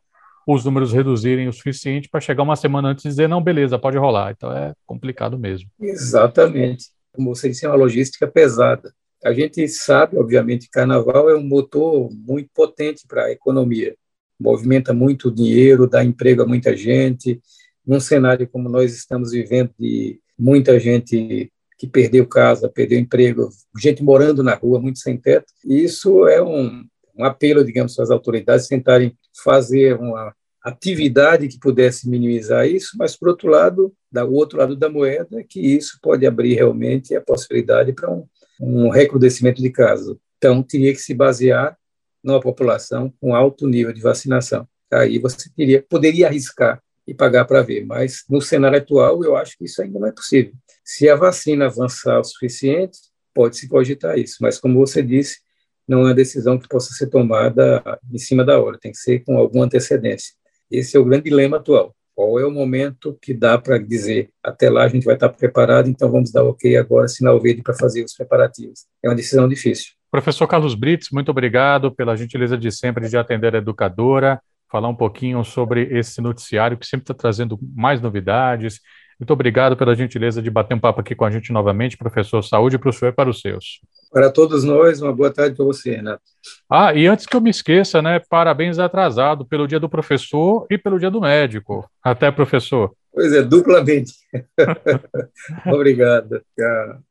os 0.46 0.64
números 0.64 0.92
reduzirem 0.92 1.48
o 1.48 1.52
suficiente 1.52 2.08
para 2.08 2.20
chegar 2.20 2.42
uma 2.42 2.56
semana 2.56 2.88
antes 2.88 3.04
e 3.04 3.08
dizer, 3.08 3.28
não, 3.28 3.42
beleza, 3.42 3.78
pode 3.78 3.96
rolar. 3.98 4.32
Então 4.32 4.50
é 4.52 4.72
complicado 4.86 5.38
mesmo. 5.38 5.68
Exatamente. 5.80 6.86
Como 7.12 7.34
você 7.34 7.48
disse, 7.48 7.66
é 7.66 7.68
uma 7.68 7.76
logística 7.76 8.26
pesada. 8.26 8.92
A 9.24 9.32
gente 9.32 9.66
sabe, 9.68 10.18
obviamente, 10.18 10.64
que 10.64 10.70
carnaval 10.70 11.28
é 11.28 11.36
um 11.36 11.46
motor 11.46 12.08
muito 12.10 12.48
potente 12.54 13.06
para 13.06 13.24
a 13.24 13.30
economia 13.30 13.94
movimenta 14.40 14.94
muito 14.94 15.30
dinheiro, 15.30 15.86
dá 15.86 16.02
emprego 16.02 16.42
a 16.42 16.46
muita 16.46 16.76
gente. 16.76 17.40
Num 17.86 18.00
cenário 18.00 18.48
como 18.48 18.68
nós 18.68 18.94
estamos 18.94 19.32
vivendo, 19.32 19.70
de 19.78 20.20
muita 20.38 20.78
gente 20.80 21.52
que 21.78 21.86
perdeu 21.86 22.26
casa, 22.26 22.68
perdeu 22.68 22.98
emprego, 22.98 23.48
gente 23.78 24.02
morando 24.02 24.42
na 24.42 24.54
rua, 24.54 24.80
muito 24.80 24.98
sem 24.98 25.16
teto, 25.16 25.46
isso 25.64 26.26
é 26.28 26.42
um, 26.42 26.84
um 27.16 27.24
apelo, 27.24 27.64
digamos, 27.64 27.98
às 27.98 28.10
autoridades 28.10 28.68
tentarem 28.68 29.16
fazer 29.42 29.98
uma 29.98 30.34
atividade 30.62 31.48
que 31.48 31.58
pudesse 31.58 32.08
minimizar 32.08 32.66
isso, 32.66 32.96
mas, 32.98 33.16
por 33.16 33.28
outro 33.28 33.48
lado, 33.48 33.94
da, 34.12 34.26
o 34.26 34.34
outro 34.34 34.58
lado 34.58 34.76
da 34.76 34.90
moeda, 34.90 35.42
que 35.48 35.58
isso 35.58 35.98
pode 36.02 36.26
abrir 36.26 36.54
realmente 36.54 37.14
a 37.16 37.20
possibilidade 37.20 37.94
para 37.94 38.10
um, 38.10 38.26
um 38.60 38.90
recrudescimento 38.90 39.62
de 39.62 39.70
casos. 39.70 40.16
Então, 40.36 40.62
teria 40.62 40.92
que 40.92 41.00
se 41.00 41.14
basear 41.14 41.76
numa 42.22 42.40
população 42.40 43.12
com 43.20 43.34
alto 43.34 43.66
nível 43.66 43.92
de 43.92 44.00
vacinação. 44.00 44.66
Aí 44.92 45.18
você 45.18 45.50
teria, 45.56 45.84
poderia 45.88 46.26
arriscar 46.26 46.82
e 47.06 47.14
pagar 47.14 47.44
para 47.44 47.62
ver, 47.62 47.84
mas 47.84 48.24
no 48.28 48.40
cenário 48.40 48.78
atual 48.78 49.24
eu 49.24 49.36
acho 49.36 49.56
que 49.56 49.64
isso 49.64 49.80
ainda 49.82 49.98
não 49.98 50.08
é 50.08 50.12
possível. 50.12 50.52
Se 50.84 51.08
a 51.08 51.16
vacina 51.16 51.66
avançar 51.66 52.18
o 52.18 52.24
suficiente, 52.24 52.98
pode-se 53.34 53.68
cogitar 53.68 54.18
isso, 54.18 54.36
mas 54.40 54.58
como 54.58 54.78
você 54.78 55.02
disse, 55.02 55.38
não 55.86 56.00
é 56.00 56.04
uma 56.04 56.14
decisão 56.14 56.58
que 56.58 56.68
possa 56.68 56.92
ser 56.92 57.08
tomada 57.08 57.82
em 58.12 58.18
cima 58.18 58.44
da 58.44 58.60
hora, 58.60 58.78
tem 58.78 58.92
que 58.92 58.98
ser 58.98 59.20
com 59.24 59.38
alguma 59.38 59.64
antecedência. 59.64 60.34
Esse 60.70 60.96
é 60.96 61.00
o 61.00 61.04
grande 61.04 61.24
dilema 61.24 61.56
atual. 61.56 61.94
Qual 62.14 62.38
é 62.38 62.44
o 62.44 62.50
momento 62.50 63.18
que 63.20 63.32
dá 63.32 63.56
para 63.58 63.78
dizer 63.78 64.30
até 64.42 64.68
lá 64.68 64.84
a 64.84 64.88
gente 64.88 65.04
vai 65.04 65.14
estar 65.14 65.28
preparado, 65.30 65.88
então 65.88 66.10
vamos 66.10 66.30
dar 66.30 66.44
ok 66.44 66.76
agora, 66.76 67.08
sinal 67.08 67.40
verde 67.40 67.62
para 67.62 67.74
fazer 67.74 68.04
os 68.04 68.14
preparativos. 68.14 68.86
É 69.02 69.08
uma 69.08 69.16
decisão 69.16 69.48
difícil. 69.48 69.99
Professor 70.10 70.46
Carlos 70.48 70.74
Brits, 70.74 71.08
muito 71.12 71.30
obrigado 71.30 71.92
pela 71.92 72.16
gentileza 72.16 72.58
de 72.58 72.72
sempre 72.72 73.08
de 73.08 73.16
atender 73.16 73.54
a 73.54 73.58
educadora, 73.58 74.40
falar 74.68 74.88
um 74.88 74.94
pouquinho 74.94 75.44
sobre 75.44 75.82
esse 75.90 76.20
noticiário 76.20 76.76
que 76.76 76.86
sempre 76.86 77.04
está 77.04 77.14
trazendo 77.14 77.58
mais 77.74 78.00
novidades. 78.00 78.80
Muito 79.20 79.32
obrigado 79.32 79.76
pela 79.76 79.94
gentileza 79.94 80.40
de 80.40 80.50
bater 80.50 80.74
um 80.74 80.80
papo 80.80 81.00
aqui 81.00 81.14
com 81.14 81.24
a 81.24 81.30
gente 81.30 81.52
novamente, 81.52 81.96
professor. 81.96 82.42
Saúde 82.42 82.78
para 82.78 82.88
o 82.88 82.92
senhor 82.92 83.12
e 83.12 83.14
para 83.14 83.28
os 83.28 83.40
seus. 83.40 83.80
Para 84.10 84.32
todos 84.32 84.64
nós, 84.64 85.00
uma 85.02 85.12
boa 85.12 85.30
tarde 85.30 85.54
para 85.54 85.64
você, 85.64 85.96
Renato. 85.96 86.22
Ah, 86.68 86.94
e 86.94 87.06
antes 87.06 87.26
que 87.26 87.36
eu 87.36 87.40
me 87.40 87.50
esqueça, 87.50 88.00
né, 88.00 88.20
parabéns 88.30 88.78
atrasado 88.78 89.44
pelo 89.44 89.68
dia 89.68 89.78
do 89.78 89.90
professor 89.90 90.66
e 90.70 90.78
pelo 90.78 90.98
dia 90.98 91.10
do 91.10 91.20
médico. 91.20 91.88
Até, 92.02 92.30
professor. 92.30 92.92
Pois 93.12 93.32
é, 93.32 93.42
duplamente. 93.42 94.14
Obrigado. 95.66 96.42
Tchau. 96.56 97.09